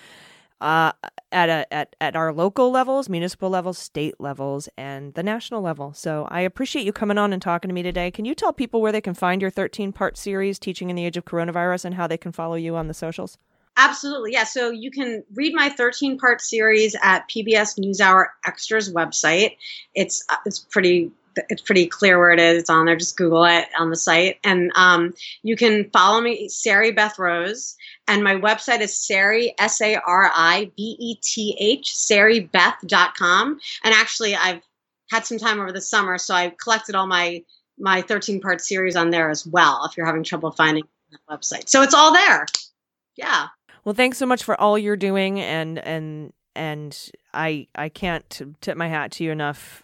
[0.60, 0.92] uh,
[1.30, 5.92] at a at at our local levels, municipal levels, state levels, and the national level.
[5.92, 8.10] So I appreciate you coming on and talking to me today.
[8.10, 11.04] Can you tell people where they can find your 13 part series, Teaching in the
[11.04, 13.38] Age of Coronavirus, and how they can follow you on the socials?
[13.76, 14.32] Absolutely.
[14.32, 14.44] Yeah.
[14.44, 19.56] So you can read my 13 part series at PBS NewsHour Extras website.
[19.94, 21.10] It's uh, it's pretty
[21.48, 22.60] it's pretty clear where it is.
[22.60, 22.96] It's on there.
[22.96, 24.38] Just Google it on the site.
[24.44, 27.76] And um, you can follow me, Sari Beth Rose.
[28.06, 33.60] And my website is Sari, S A R I B E T H, saribeth.com.
[33.84, 34.62] And actually, I've
[35.10, 37.42] had some time over the summer, so I collected all my
[37.78, 41.68] my 13 part series on there as well if you're having trouble finding that website.
[41.68, 42.46] So it's all there.
[43.16, 43.48] Yeah.
[43.84, 48.76] Well, thanks so much for all you're doing, and and and I I can't tip
[48.76, 49.83] my hat to you enough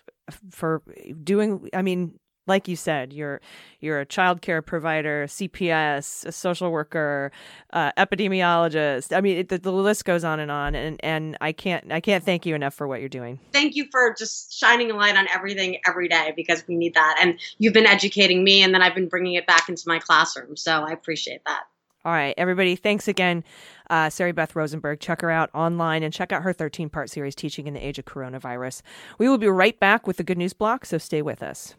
[0.50, 0.82] for
[1.22, 1.68] doing.
[1.74, 3.40] I mean, like you said, you're
[3.80, 7.32] you're a child care provider, CPS, a social worker,
[7.72, 9.16] uh, epidemiologist.
[9.16, 12.00] I mean, it, the, the list goes on and on, and and I can't I
[12.00, 13.38] can't thank you enough for what you're doing.
[13.52, 17.18] Thank you for just shining a light on everything every day because we need that.
[17.20, 20.56] And you've been educating me, and then I've been bringing it back into my classroom.
[20.56, 21.62] So I appreciate that.
[22.02, 23.44] All right, everybody, thanks again,
[23.90, 25.00] uh, Sari Beth Rosenberg.
[25.00, 27.98] Check her out online and check out her 13 part series, Teaching in the Age
[27.98, 28.80] of Coronavirus.
[29.18, 31.74] We will be right back with the good news block, so stay with us.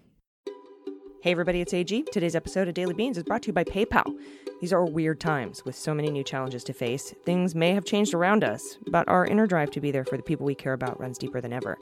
[1.24, 2.04] Hey, everybody, it's AG.
[2.12, 4.16] Today's episode of Daily Beans is brought to you by PayPal.
[4.60, 7.16] These are weird times with so many new challenges to face.
[7.26, 10.24] Things may have changed around us, but our inner drive to be there for the
[10.24, 11.80] people we care about runs deeper than ever.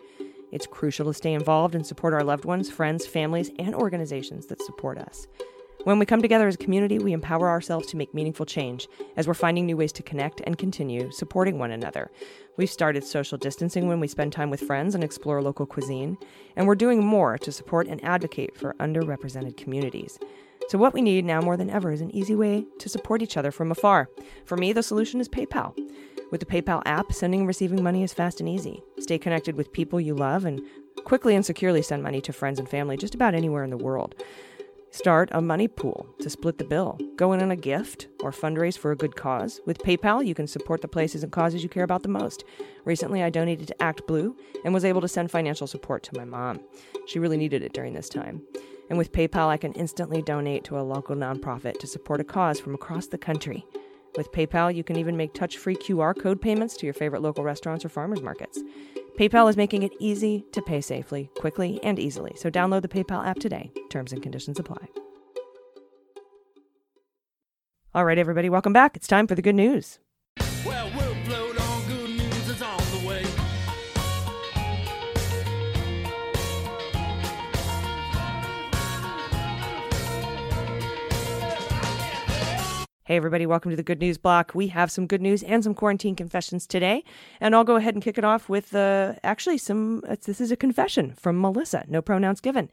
[0.53, 4.61] It's crucial to stay involved and support our loved ones, friends, families, and organizations that
[4.61, 5.27] support us.
[5.85, 9.27] When we come together as a community, we empower ourselves to make meaningful change as
[9.27, 12.11] we're finding new ways to connect and continue supporting one another.
[12.57, 16.17] We've started social distancing when we spend time with friends and explore local cuisine,
[16.57, 20.19] and we're doing more to support and advocate for underrepresented communities.
[20.67, 23.37] So, what we need now more than ever is an easy way to support each
[23.37, 24.09] other from afar.
[24.43, 25.77] For me, the solution is PayPal.
[26.29, 28.83] With the PayPal app, sending and receiving money is fast and easy.
[28.99, 30.61] Stay connected with people you love and
[31.05, 34.13] quickly and securely send money to friends and family just about anywhere in the world.
[34.91, 36.97] Start a money pool to split the bill.
[37.15, 39.61] Go in on a gift or fundraise for a good cause.
[39.67, 42.43] With PayPal, you can support the places and causes you care about the most.
[42.85, 44.35] Recently, I donated to Act Blue
[44.65, 46.59] and was able to send financial support to my mom.
[47.05, 48.41] She really needed it during this time.
[48.89, 52.59] And with PayPal, I can instantly donate to a local nonprofit to support a cause
[52.59, 53.63] from across the country.
[54.17, 57.43] With PayPal, you can even make touch free QR code payments to your favorite local
[57.43, 58.59] restaurants or farmers markets.
[59.19, 62.31] PayPal is making it easy to pay safely, quickly, and easily.
[62.37, 63.69] So download the PayPal app today.
[63.89, 64.87] Terms and conditions apply.
[67.93, 68.95] All right, everybody, welcome back.
[68.95, 69.99] It's time for the good news.
[83.09, 84.51] Hey, everybody, welcome to the Good News Block.
[84.53, 87.03] We have some good news and some quarantine confessions today.
[87.41, 90.01] And I'll go ahead and kick it off with uh, actually some.
[90.01, 92.69] This is a confession from Melissa, no pronouns given.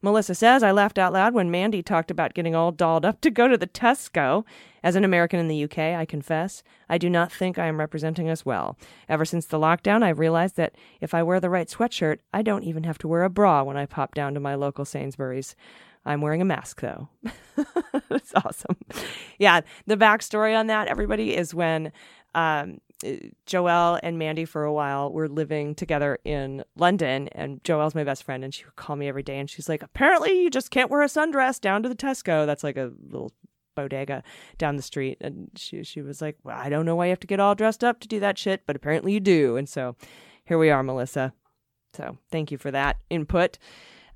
[0.00, 3.30] Melissa says, I laughed out loud when Mandy talked about getting all dolled up to
[3.32, 4.44] go to the Tesco.
[4.84, 8.30] As an American in the UK, I confess, I do not think I am representing
[8.30, 8.78] us well.
[9.08, 12.62] Ever since the lockdown, I've realized that if I wear the right sweatshirt, I don't
[12.62, 15.56] even have to wear a bra when I pop down to my local Sainsbury's.
[16.04, 17.08] I'm wearing a mask though.
[18.08, 18.76] That's awesome.
[19.38, 21.92] Yeah, the backstory on that, everybody, is when
[22.34, 22.80] um,
[23.46, 28.24] Joelle and Mandy for a while were living together in London, and Joelle's my best
[28.24, 30.90] friend, and she would call me every day, and she's like, "Apparently, you just can't
[30.90, 32.46] wear a sundress down to the Tesco.
[32.46, 33.32] That's like a little
[33.74, 34.22] bodega
[34.58, 37.20] down the street." And she she was like, "Well, I don't know why you have
[37.20, 39.96] to get all dressed up to do that shit, but apparently you do." And so
[40.44, 41.32] here we are, Melissa.
[41.94, 43.58] So thank you for that input.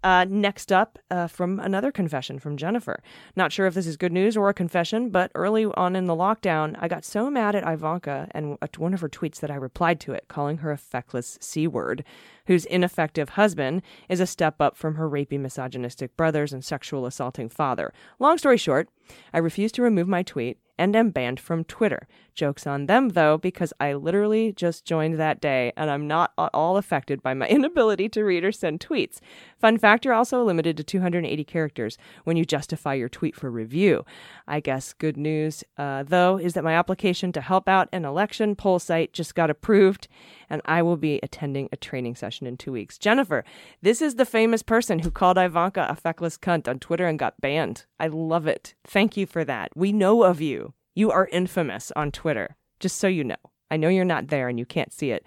[0.04, 3.02] Uh, next up, uh, from another confession from Jennifer.
[3.34, 6.14] Not sure if this is good news or a confession, but early on in the
[6.14, 10.00] lockdown, I got so mad at Ivanka and one of her tweets that I replied
[10.00, 12.04] to it, calling her a feckless C word,
[12.46, 13.80] whose ineffective husband
[14.10, 17.90] is a step up from her rapey, misogynistic brothers and sexual assaulting father.
[18.18, 18.90] Long story short,
[19.32, 22.08] I refused to remove my tweet and am banned from Twitter.
[22.34, 26.50] Joke's on them, though, because I literally just joined that day and I'm not at
[26.52, 29.20] all affected by my inability to read or send tweets.
[29.64, 34.04] Fun fact you're also limited to 280 characters when you justify your tweet for review.
[34.46, 38.56] I guess good news, uh, though, is that my application to help out an election
[38.56, 40.06] poll site just got approved
[40.50, 42.98] and I will be attending a training session in two weeks.
[42.98, 43.42] Jennifer,
[43.80, 47.40] this is the famous person who called Ivanka a feckless cunt on Twitter and got
[47.40, 47.86] banned.
[47.98, 48.74] I love it.
[48.86, 49.70] Thank you for that.
[49.74, 50.74] We know of you.
[50.94, 53.36] You are infamous on Twitter, just so you know.
[53.70, 55.24] I know you're not there and you can't see it,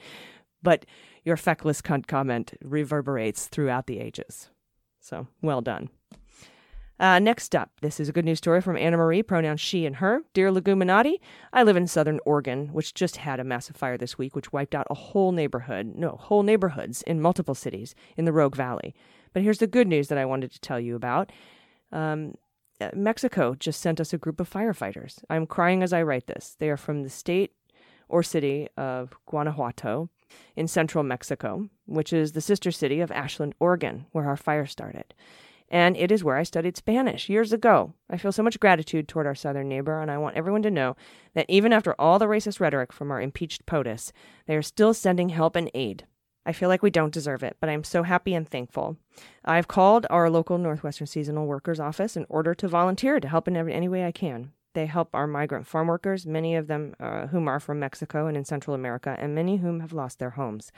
[0.61, 0.85] but
[1.27, 4.49] your feckless cunt comment reverberates throughout the ages.
[5.01, 5.89] So well done.
[6.99, 9.97] Uh, next up, this is a good news story from Anna Marie, pronouns she and
[9.97, 10.21] her.
[10.33, 11.19] Dear Leguminati,
[11.51, 14.73] I live in southern Oregon, which just had a massive fire this week, which wiped
[14.73, 18.95] out a whole neighborhood, no, whole neighborhoods in multiple cities in the Rogue Valley.
[19.33, 21.31] But here's the good news that I wanted to tell you about.
[21.91, 22.35] Um,
[22.79, 25.19] uh, Mexico just sent us a group of firefighters.
[25.29, 26.55] I'm crying as I write this.
[26.57, 27.51] They are from the state
[28.07, 30.09] or city of Guanajuato
[30.55, 35.13] in central Mexico, which is the sister city of Ashland, Oregon, where our fire started
[35.69, 37.93] and it is where I studied Spanish years ago.
[38.09, 40.95] I feel so much gratitude toward our southern neighbor, and I want everyone to know
[41.33, 44.11] that even after all the racist rhetoric from our impeached POTUS,
[44.45, 46.05] they are still sending help and aid.
[46.45, 48.95] I feel like we don't deserve it, but I'm so happy and thankful.
[49.43, 53.57] I've called our local Northwestern Seasonal Workers office in order to volunteer to help in
[53.57, 54.53] any way I can.
[54.77, 58.37] They help our migrant farm workers, many of them uh, whom are from Mexico and
[58.37, 60.71] in Central America, and many whom have lost their homes.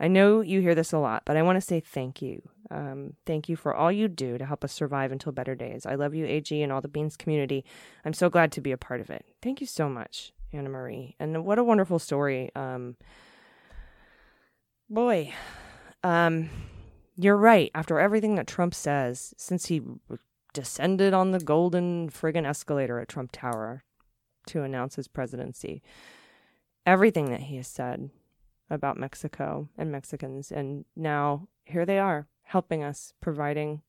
[0.00, 2.40] I know you hear this a lot, but I want to say thank you.
[2.70, 5.84] Um, thank you for all you do to help us survive until better days.
[5.84, 7.66] I love you, AG, and all the Beans community.
[8.02, 9.26] I'm so glad to be a part of it.
[9.42, 11.14] Thank you so much, Anna Marie.
[11.20, 12.50] And what a wonderful story.
[12.56, 12.96] Um,
[14.88, 15.34] boy,
[16.02, 16.48] um,
[17.14, 17.70] you're right.
[17.74, 19.82] After everything that Trump says, since he
[20.54, 23.84] descended on the golden friggin' escalator at Trump Tower
[24.46, 25.82] to announce his presidency,
[26.86, 28.08] everything that he has said
[28.70, 33.82] about Mexico and Mexicans, and now here they are helping us, providing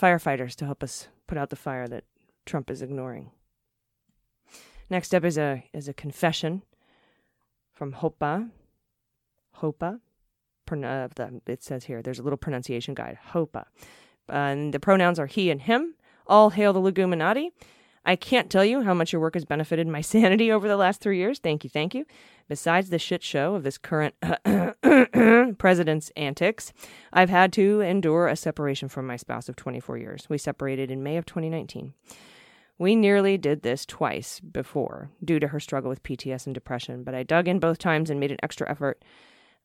[0.00, 2.04] firefighters to help us put out the fire that
[2.46, 3.30] Trump is ignoring.
[4.88, 6.62] Next up is a is a confession
[7.72, 8.50] from Hopa.
[9.58, 10.00] Hopa.
[10.66, 13.18] Pron- uh, the, it says here there's a little pronunciation guide.
[13.32, 13.66] Hopa.
[14.30, 15.94] And the pronouns are he and him.
[16.26, 17.50] All hail the Leguminati.
[18.04, 21.00] I can't tell you how much your work has benefited my sanity over the last
[21.00, 21.38] three years.
[21.38, 22.06] Thank you, thank you.
[22.48, 24.14] Besides the shit show of this current
[25.58, 26.72] president's antics,
[27.12, 30.26] I've had to endure a separation from my spouse of 24 years.
[30.28, 31.94] We separated in May of 2019.
[32.78, 37.14] We nearly did this twice before due to her struggle with PTS and depression, but
[37.14, 39.04] I dug in both times and made an extra effort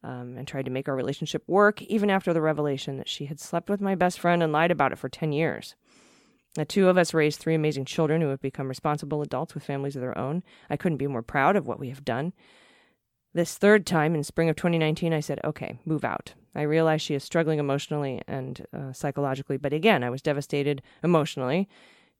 [0.06, 3.40] um, and tried to make our relationship work, even after the revelation that she had
[3.40, 5.76] slept with my best friend and lied about it for 10 years.
[6.54, 9.96] The two of us raised three amazing children who have become responsible adults with families
[9.96, 10.44] of their own.
[10.70, 12.34] I couldn't be more proud of what we have done.
[13.34, 16.36] This third time in spring of 2019, I said, okay, move out.
[16.54, 21.68] I realized she is struggling emotionally and uh, psychologically, but again, I was devastated emotionally,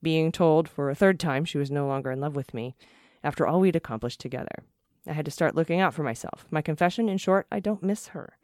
[0.02, 2.76] being told for a third time she was no longer in love with me
[3.24, 4.66] after all we'd accomplished together.
[5.08, 6.46] I had to start looking out for myself.
[6.52, 8.38] My confession, in short, I don't miss her.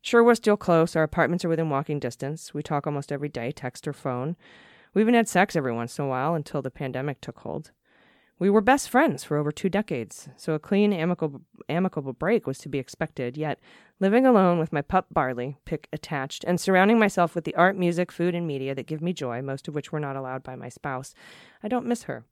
[0.00, 0.96] Sure, we're still close.
[0.96, 2.52] Our apartments are within walking distance.
[2.52, 4.36] We talk almost every day, text or phone.
[4.94, 7.70] We even had sex every once in a while until the pandemic took hold.
[8.38, 12.58] We were best friends for over two decades, so a clean, amicable, amicable break was
[12.58, 13.36] to be expected.
[13.36, 13.60] Yet,
[14.00, 18.10] living alone with my pup Barley, pic attached, and surrounding myself with the art, music,
[18.10, 20.68] food, and media that give me joy, most of which were not allowed by my
[20.68, 21.14] spouse,
[21.62, 22.24] I don't miss her.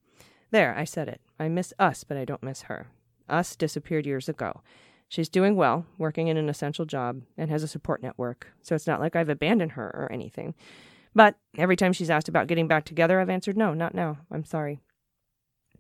[0.50, 1.20] There, I said it.
[1.38, 2.88] I miss us, but I don't miss her.
[3.30, 4.62] Us disappeared years ago.
[5.08, 8.86] She's doing well, working in an essential job, and has a support network, so it's
[8.86, 10.54] not like I've abandoned her or anything.
[11.14, 14.18] But every time she's asked about getting back together, I've answered, no, not now.
[14.30, 14.80] I'm sorry.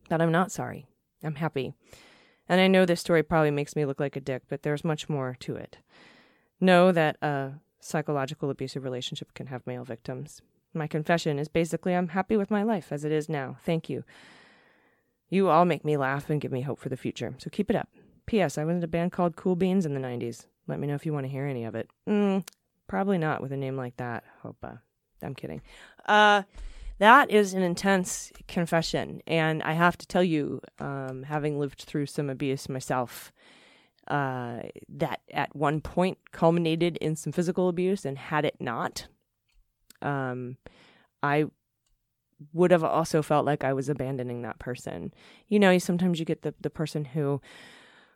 [0.08, 0.86] But I'm not sorry.
[1.22, 1.74] I'm happy.
[2.48, 5.08] And I know this story probably makes me look like a dick, but there's much
[5.08, 5.78] more to it.
[6.60, 10.42] Know that a psychological abusive relationship can have male victims.
[10.74, 13.58] My confession is basically I'm happy with my life as it is now.
[13.64, 14.04] Thank you.
[15.30, 17.76] You all make me laugh and give me hope for the future, so keep it
[17.76, 17.88] up.
[18.26, 18.58] P.S.
[18.58, 20.46] I was in a band called Cool Beans in the 90s.
[20.66, 21.88] Let me know if you want to hear any of it.
[22.08, 22.46] Mm,
[22.88, 24.24] probably not with a name like that.
[24.42, 24.58] Hope.
[24.62, 24.74] Uh,
[25.22, 25.62] I'm kidding.
[26.06, 26.42] Uh,
[26.98, 32.06] that is an intense confession, and I have to tell you, um, having lived through
[32.06, 33.32] some abuse myself,
[34.08, 39.06] uh, that at one point culminated in some physical abuse, and had it not,
[40.02, 40.56] um,
[41.22, 41.46] I
[42.52, 45.12] would have also felt like I was abandoning that person.
[45.48, 47.40] You know, sometimes you get the the person who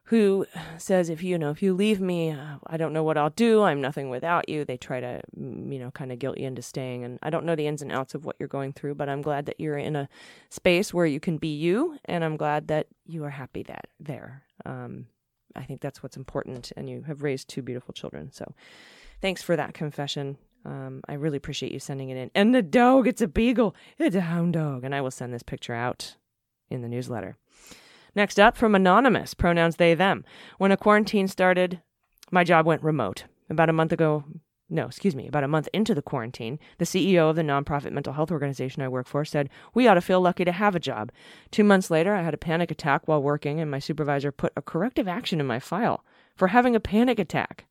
[0.08, 0.46] who
[0.76, 3.62] says if you know if you leave me uh, i don't know what i'll do.
[3.62, 4.64] I'm nothing without you.
[4.64, 7.04] They try to mm, you know kind of guilt you into staying.
[7.04, 9.22] And i don't know the ins and outs of what you're going through but i'm
[9.22, 10.08] glad that you're in a
[10.50, 14.42] space where you can be you and i'm glad that you are happy that there.
[14.66, 15.06] Um,
[15.56, 18.30] i think that's what's important and you have raised two beautiful children.
[18.30, 18.54] So
[19.22, 22.30] thanks for that confession um, I really appreciate you sending it in.
[22.34, 23.74] And the dog, it's a beagle.
[23.98, 24.84] It's a hound dog.
[24.84, 26.16] And I will send this picture out
[26.70, 27.36] in the newsletter.
[28.14, 30.24] Next up from Anonymous, pronouns they, them.
[30.58, 31.80] When a quarantine started,
[32.30, 33.24] my job went remote.
[33.50, 34.24] About a month ago,
[34.70, 38.14] no, excuse me, about a month into the quarantine, the CEO of the nonprofit mental
[38.14, 41.12] health organization I work for said, We ought to feel lucky to have a job.
[41.50, 44.62] Two months later, I had a panic attack while working, and my supervisor put a
[44.62, 46.04] corrective action in my file
[46.34, 47.66] for having a panic attack.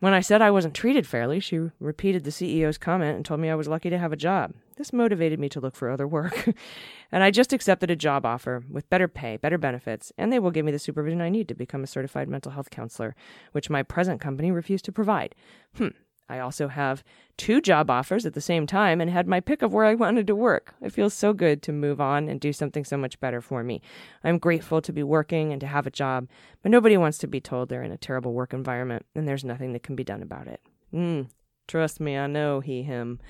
[0.00, 3.50] When I said I wasn't treated fairly, she repeated the CEO's comment and told me
[3.50, 4.54] I was lucky to have a job.
[4.76, 6.48] This motivated me to look for other work.
[7.12, 10.52] and I just accepted a job offer with better pay, better benefits, and they will
[10.52, 13.16] give me the supervision I need to become a certified mental health counselor,
[13.50, 15.34] which my present company refused to provide.
[15.76, 15.88] Hmm.
[16.28, 17.02] I also have
[17.36, 20.26] two job offers at the same time and had my pick of where I wanted
[20.26, 20.74] to work.
[20.82, 23.80] It feels so good to move on and do something so much better for me.
[24.22, 26.28] I'm grateful to be working and to have a job,
[26.62, 29.72] but nobody wants to be told they're in a terrible work environment and there's nothing
[29.72, 30.60] that can be done about it.
[30.92, 31.28] Mm,
[31.66, 33.20] trust me, I know he, him.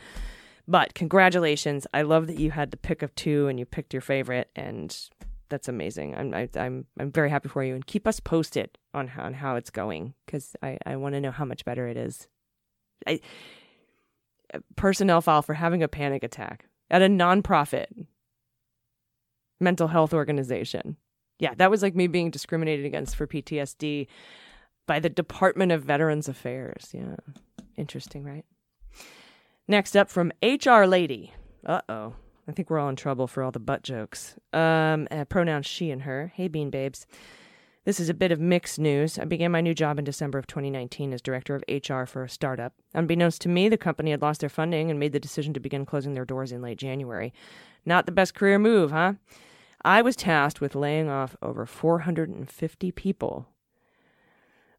[0.67, 1.87] But congratulations.
[1.95, 4.95] I love that you had the pick of two and you picked your favorite and
[5.49, 6.15] that's amazing.
[6.15, 9.23] I'm I, am I'm I'm very happy for you and keep us posted on how,
[9.23, 12.29] on how it's going because I I want to know how much better it is.
[13.07, 13.21] I,
[14.77, 17.87] personnel file for having a panic attack at a nonprofit
[19.61, 20.97] mental health organization.
[21.39, 24.07] Yeah, that was like me being discriminated against for PTSD
[24.87, 26.91] by the Department of Veterans Affairs.
[26.93, 27.17] Yeah.
[27.77, 28.45] Interesting, right?
[29.69, 31.33] Next up from HR Lady.
[31.65, 32.15] Uh oh.
[32.49, 34.37] I think we're all in trouble for all the butt jokes.
[34.55, 36.33] Um, uh, pronouns she and her.
[36.35, 37.07] Hey, Bean Babes.
[37.89, 39.19] This is a bit of mixed news.
[39.19, 42.29] I began my new job in December of 2019 as director of HR for a
[42.29, 42.75] startup.
[42.93, 45.87] Unbeknownst to me, the company had lost their funding and made the decision to begin
[45.87, 47.33] closing their doors in late January.
[47.87, 49.15] Not the best career move, huh?
[49.87, 53.49] I was tasked with laying off over 450 people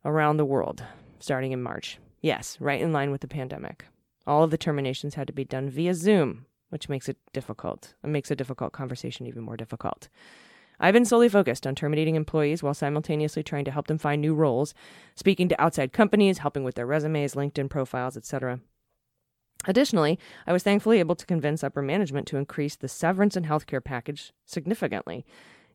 [0.06, 0.84] around the world
[1.20, 1.98] starting in March.
[2.22, 3.86] Yes, right in line with the pandemic.
[4.28, 7.96] All of the terminations had to be done via Zoom, which makes it difficult.
[8.04, 10.10] It makes a difficult conversation even more difficult.
[10.80, 14.34] I've been solely focused on terminating employees while simultaneously trying to help them find new
[14.34, 14.74] roles,
[15.16, 18.60] speaking to outside companies, helping with their resumes, LinkedIn profiles, etc.
[19.66, 20.18] Additionally,
[20.48, 24.32] I was thankfully able to convince upper management to increase the severance and healthcare package
[24.46, 25.26] significantly.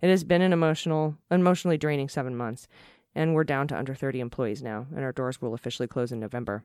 [0.00, 2.66] It has been an emotional, emotionally draining seven months,
[3.14, 6.20] and we're down to under 30 employees now, and our doors will officially close in
[6.20, 6.64] November.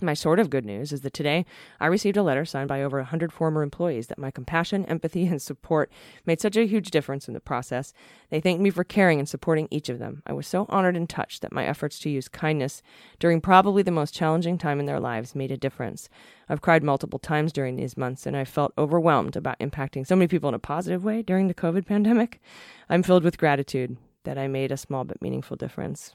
[0.00, 1.44] My sort of good news is that today
[1.80, 5.42] I received a letter signed by over 100 former employees that my compassion, empathy, and
[5.42, 5.90] support
[6.24, 7.92] made such a huge difference in the process.
[8.30, 10.22] They thanked me for caring and supporting each of them.
[10.24, 12.80] I was so honored and touched that my efforts to use kindness
[13.18, 16.08] during probably the most challenging time in their lives made a difference.
[16.48, 20.28] I've cried multiple times during these months, and I felt overwhelmed about impacting so many
[20.28, 22.40] people in a positive way during the COVID pandemic.
[22.88, 26.14] I'm filled with gratitude that I made a small but meaningful difference.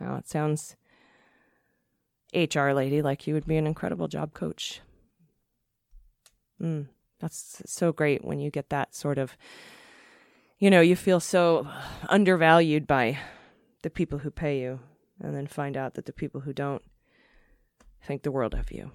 [0.00, 0.76] Oh, it sounds
[2.34, 4.80] HR lady like you would be an incredible job coach.
[6.60, 6.88] Mm,
[7.20, 9.36] that's so great when you get that sort of,
[10.58, 11.68] you know, you feel so
[12.08, 13.18] undervalued by
[13.82, 14.80] the people who pay you,
[15.20, 16.82] and then find out that the people who don't
[18.02, 18.90] think the world of you.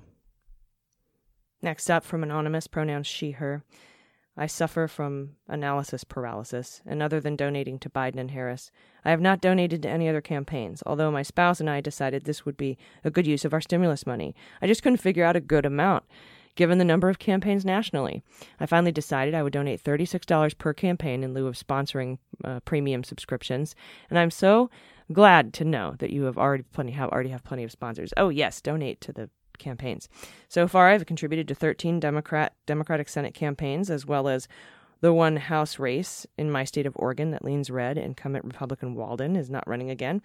[1.62, 3.64] Next up, from Anonymous, pronouns she, her.
[4.40, 8.72] I suffer from analysis paralysis, and other than donating to Biden and Harris,
[9.04, 12.46] I have not donated to any other campaigns, although my spouse and I decided this
[12.46, 14.34] would be a good use of our stimulus money.
[14.62, 16.06] I just couldn't figure out a good amount,
[16.56, 18.24] given the number of campaigns nationally.
[18.62, 23.04] I finally decided I would donate $36 per campaign in lieu of sponsoring uh, premium
[23.04, 23.76] subscriptions,
[24.10, 24.70] and I'm so
[25.12, 28.14] glad to know that you have already plenty have already have plenty of sponsors.
[28.16, 29.30] Oh yes, donate to the
[29.60, 30.10] campaigns.
[30.48, 34.48] So far, I've contributed to 13 Democrat Democratic Senate campaigns, as well as
[35.02, 37.98] the one House race in my state of Oregon that leans red.
[37.98, 40.22] Incumbent Republican Walden is not running again,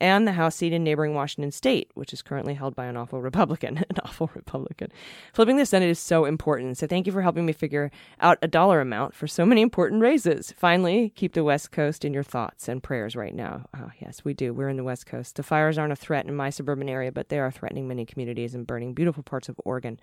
[0.00, 3.20] and the House seat in neighboring Washington State, which is currently held by an awful
[3.20, 3.78] Republican.
[3.90, 4.90] an awful Republican.
[5.32, 6.78] Flipping the Senate is so important.
[6.78, 7.90] So thank you for helping me figure
[8.20, 10.52] out a dollar amount for so many important races.
[10.56, 13.66] Finally, keep the West Coast in your thoughts and prayers right now.
[13.76, 14.52] Oh, yes, we do.
[14.52, 15.36] We're in the West Coast.
[15.36, 18.54] The fires aren't a threat in my suburban area, but they are threatening many communities
[18.54, 20.00] and burning beautiful parts of Oregon.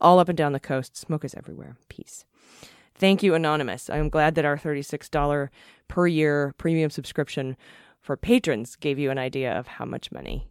[0.00, 1.76] All up and down the coast, smoke is everywhere.
[1.88, 2.24] Peace.
[2.98, 3.90] Thank you, Anonymous.
[3.90, 5.48] I'm glad that our $36
[5.88, 7.56] per year premium subscription
[8.00, 10.48] for patrons gave you an idea of how much money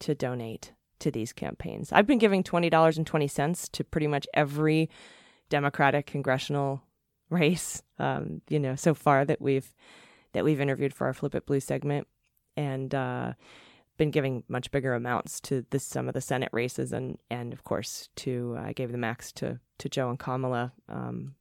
[0.00, 1.92] to donate to these campaigns.
[1.92, 4.90] I've been giving $20.20 to pretty much every
[5.50, 6.82] Democratic congressional
[7.30, 9.74] race, um, you know, so far that we've
[10.32, 12.08] that we've interviewed for our Flip It Blue segment,
[12.56, 13.34] and uh,
[13.96, 17.62] been giving much bigger amounts to the, some of the Senate races, and and of
[17.62, 21.34] course to I gave the max to to Joe and Kamala um,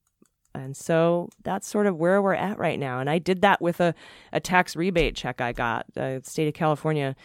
[0.56, 3.00] and so that's sort of where we're at right now.
[3.00, 3.96] And I did that with a,
[4.32, 5.86] a tax rebate check I got.
[5.94, 7.16] The state of California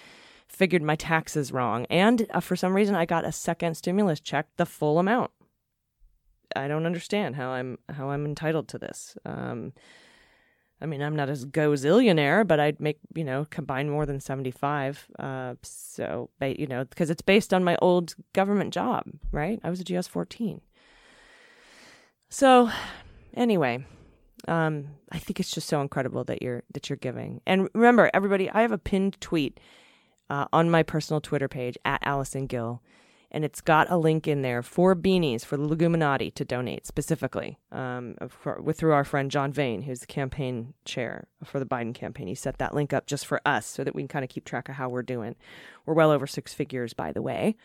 [0.49, 1.87] figured my taxes wrong.
[1.91, 5.31] And uh, for some reason, I got a second stimulus check, the full amount.
[6.57, 9.19] I don't understand how I'm how I'm entitled to this.
[9.27, 9.75] Um,
[10.81, 14.51] I mean, I'm not a gozillionaire, but I'd make you know combine more than seventy
[14.51, 15.07] five.
[15.19, 19.61] Uh, so you know because it's based on my old government job, right?
[19.63, 20.63] I was a GS fourteen.
[22.31, 22.71] So
[23.39, 23.85] anyway,
[24.47, 27.41] um, I think it's just so incredible that you're that you're giving.
[27.47, 29.59] And remember, everybody, I have a pinned tweet
[30.29, 32.83] uh, on my personal Twitter page at Allison Gill,
[33.31, 37.59] and it's got a link in there for beanies for the Leguminati to donate specifically
[37.73, 41.95] um, for, with through our friend John Vane, who's the campaign chair for the Biden
[41.95, 42.27] campaign.
[42.27, 44.45] He set that link up just for us so that we can kind of keep
[44.45, 45.37] track of how we're doing.
[45.87, 47.57] We're well over six figures, by the way.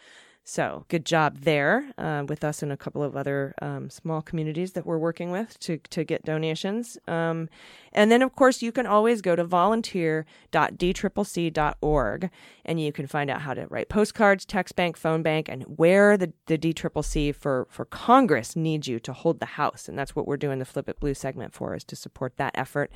[0.46, 4.74] So good job there uh, with us and a couple of other um, small communities
[4.74, 6.98] that we're working with to, to get donations.
[7.08, 7.48] Um,
[7.94, 12.30] and then, of course, you can always go to volunteer.dccc.org
[12.66, 16.18] and you can find out how to write postcards, text bank, phone bank, and where
[16.18, 19.88] the, the DCCC for, for Congress needs you to hold the House.
[19.88, 22.52] And that's what we're doing the Flip It Blue segment for, is to support that
[22.56, 22.92] effort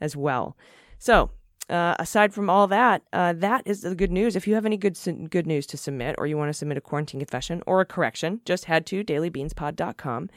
[0.00, 0.56] as well.
[0.96, 1.32] So
[1.68, 4.36] uh, aside from all that, uh, that is the good news.
[4.36, 4.98] If you have any good
[5.30, 8.40] good news to submit, or you want to submit a quarantine confession or a correction,
[8.44, 10.30] just head to dailybeanspod.com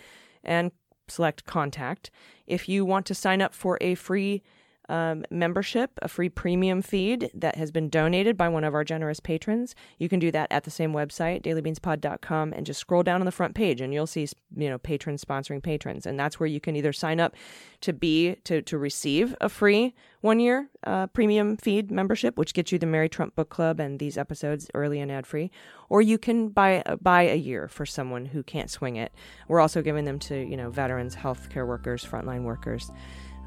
[0.43, 0.71] and
[1.07, 2.11] select contact.
[2.47, 4.43] If you want to sign up for a free
[4.91, 9.21] um, membership, a free premium feed that has been donated by one of our generous
[9.21, 9.73] patrons.
[9.97, 13.31] You can do that at the same website, dailybeanspod.com, and just scroll down on the
[13.31, 16.75] front page, and you'll see you know patrons sponsoring patrons, and that's where you can
[16.75, 17.35] either sign up
[17.79, 22.73] to be to to receive a free one year uh, premium feed membership, which gets
[22.73, 25.51] you the Mary Trump Book Club and these episodes early and ad free,
[25.87, 29.13] or you can buy buy a year for someone who can't swing it.
[29.47, 32.91] We're also giving them to you know veterans, healthcare workers, frontline workers,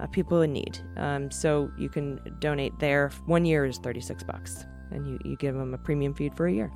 [0.00, 0.78] uh, people in need.
[0.96, 3.10] Um, so you can donate there.
[3.26, 6.46] One year is thirty six bucks, and you you give them a premium feed for
[6.46, 6.72] a year.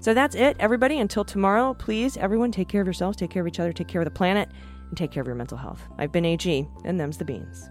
[0.00, 0.98] So that's it, everybody.
[0.98, 4.00] Until tomorrow, please, everyone, take care of yourselves, take care of each other, take care
[4.00, 4.48] of the planet,
[4.88, 5.80] and take care of your mental health.
[5.96, 7.70] I've been AG, and them's the beans.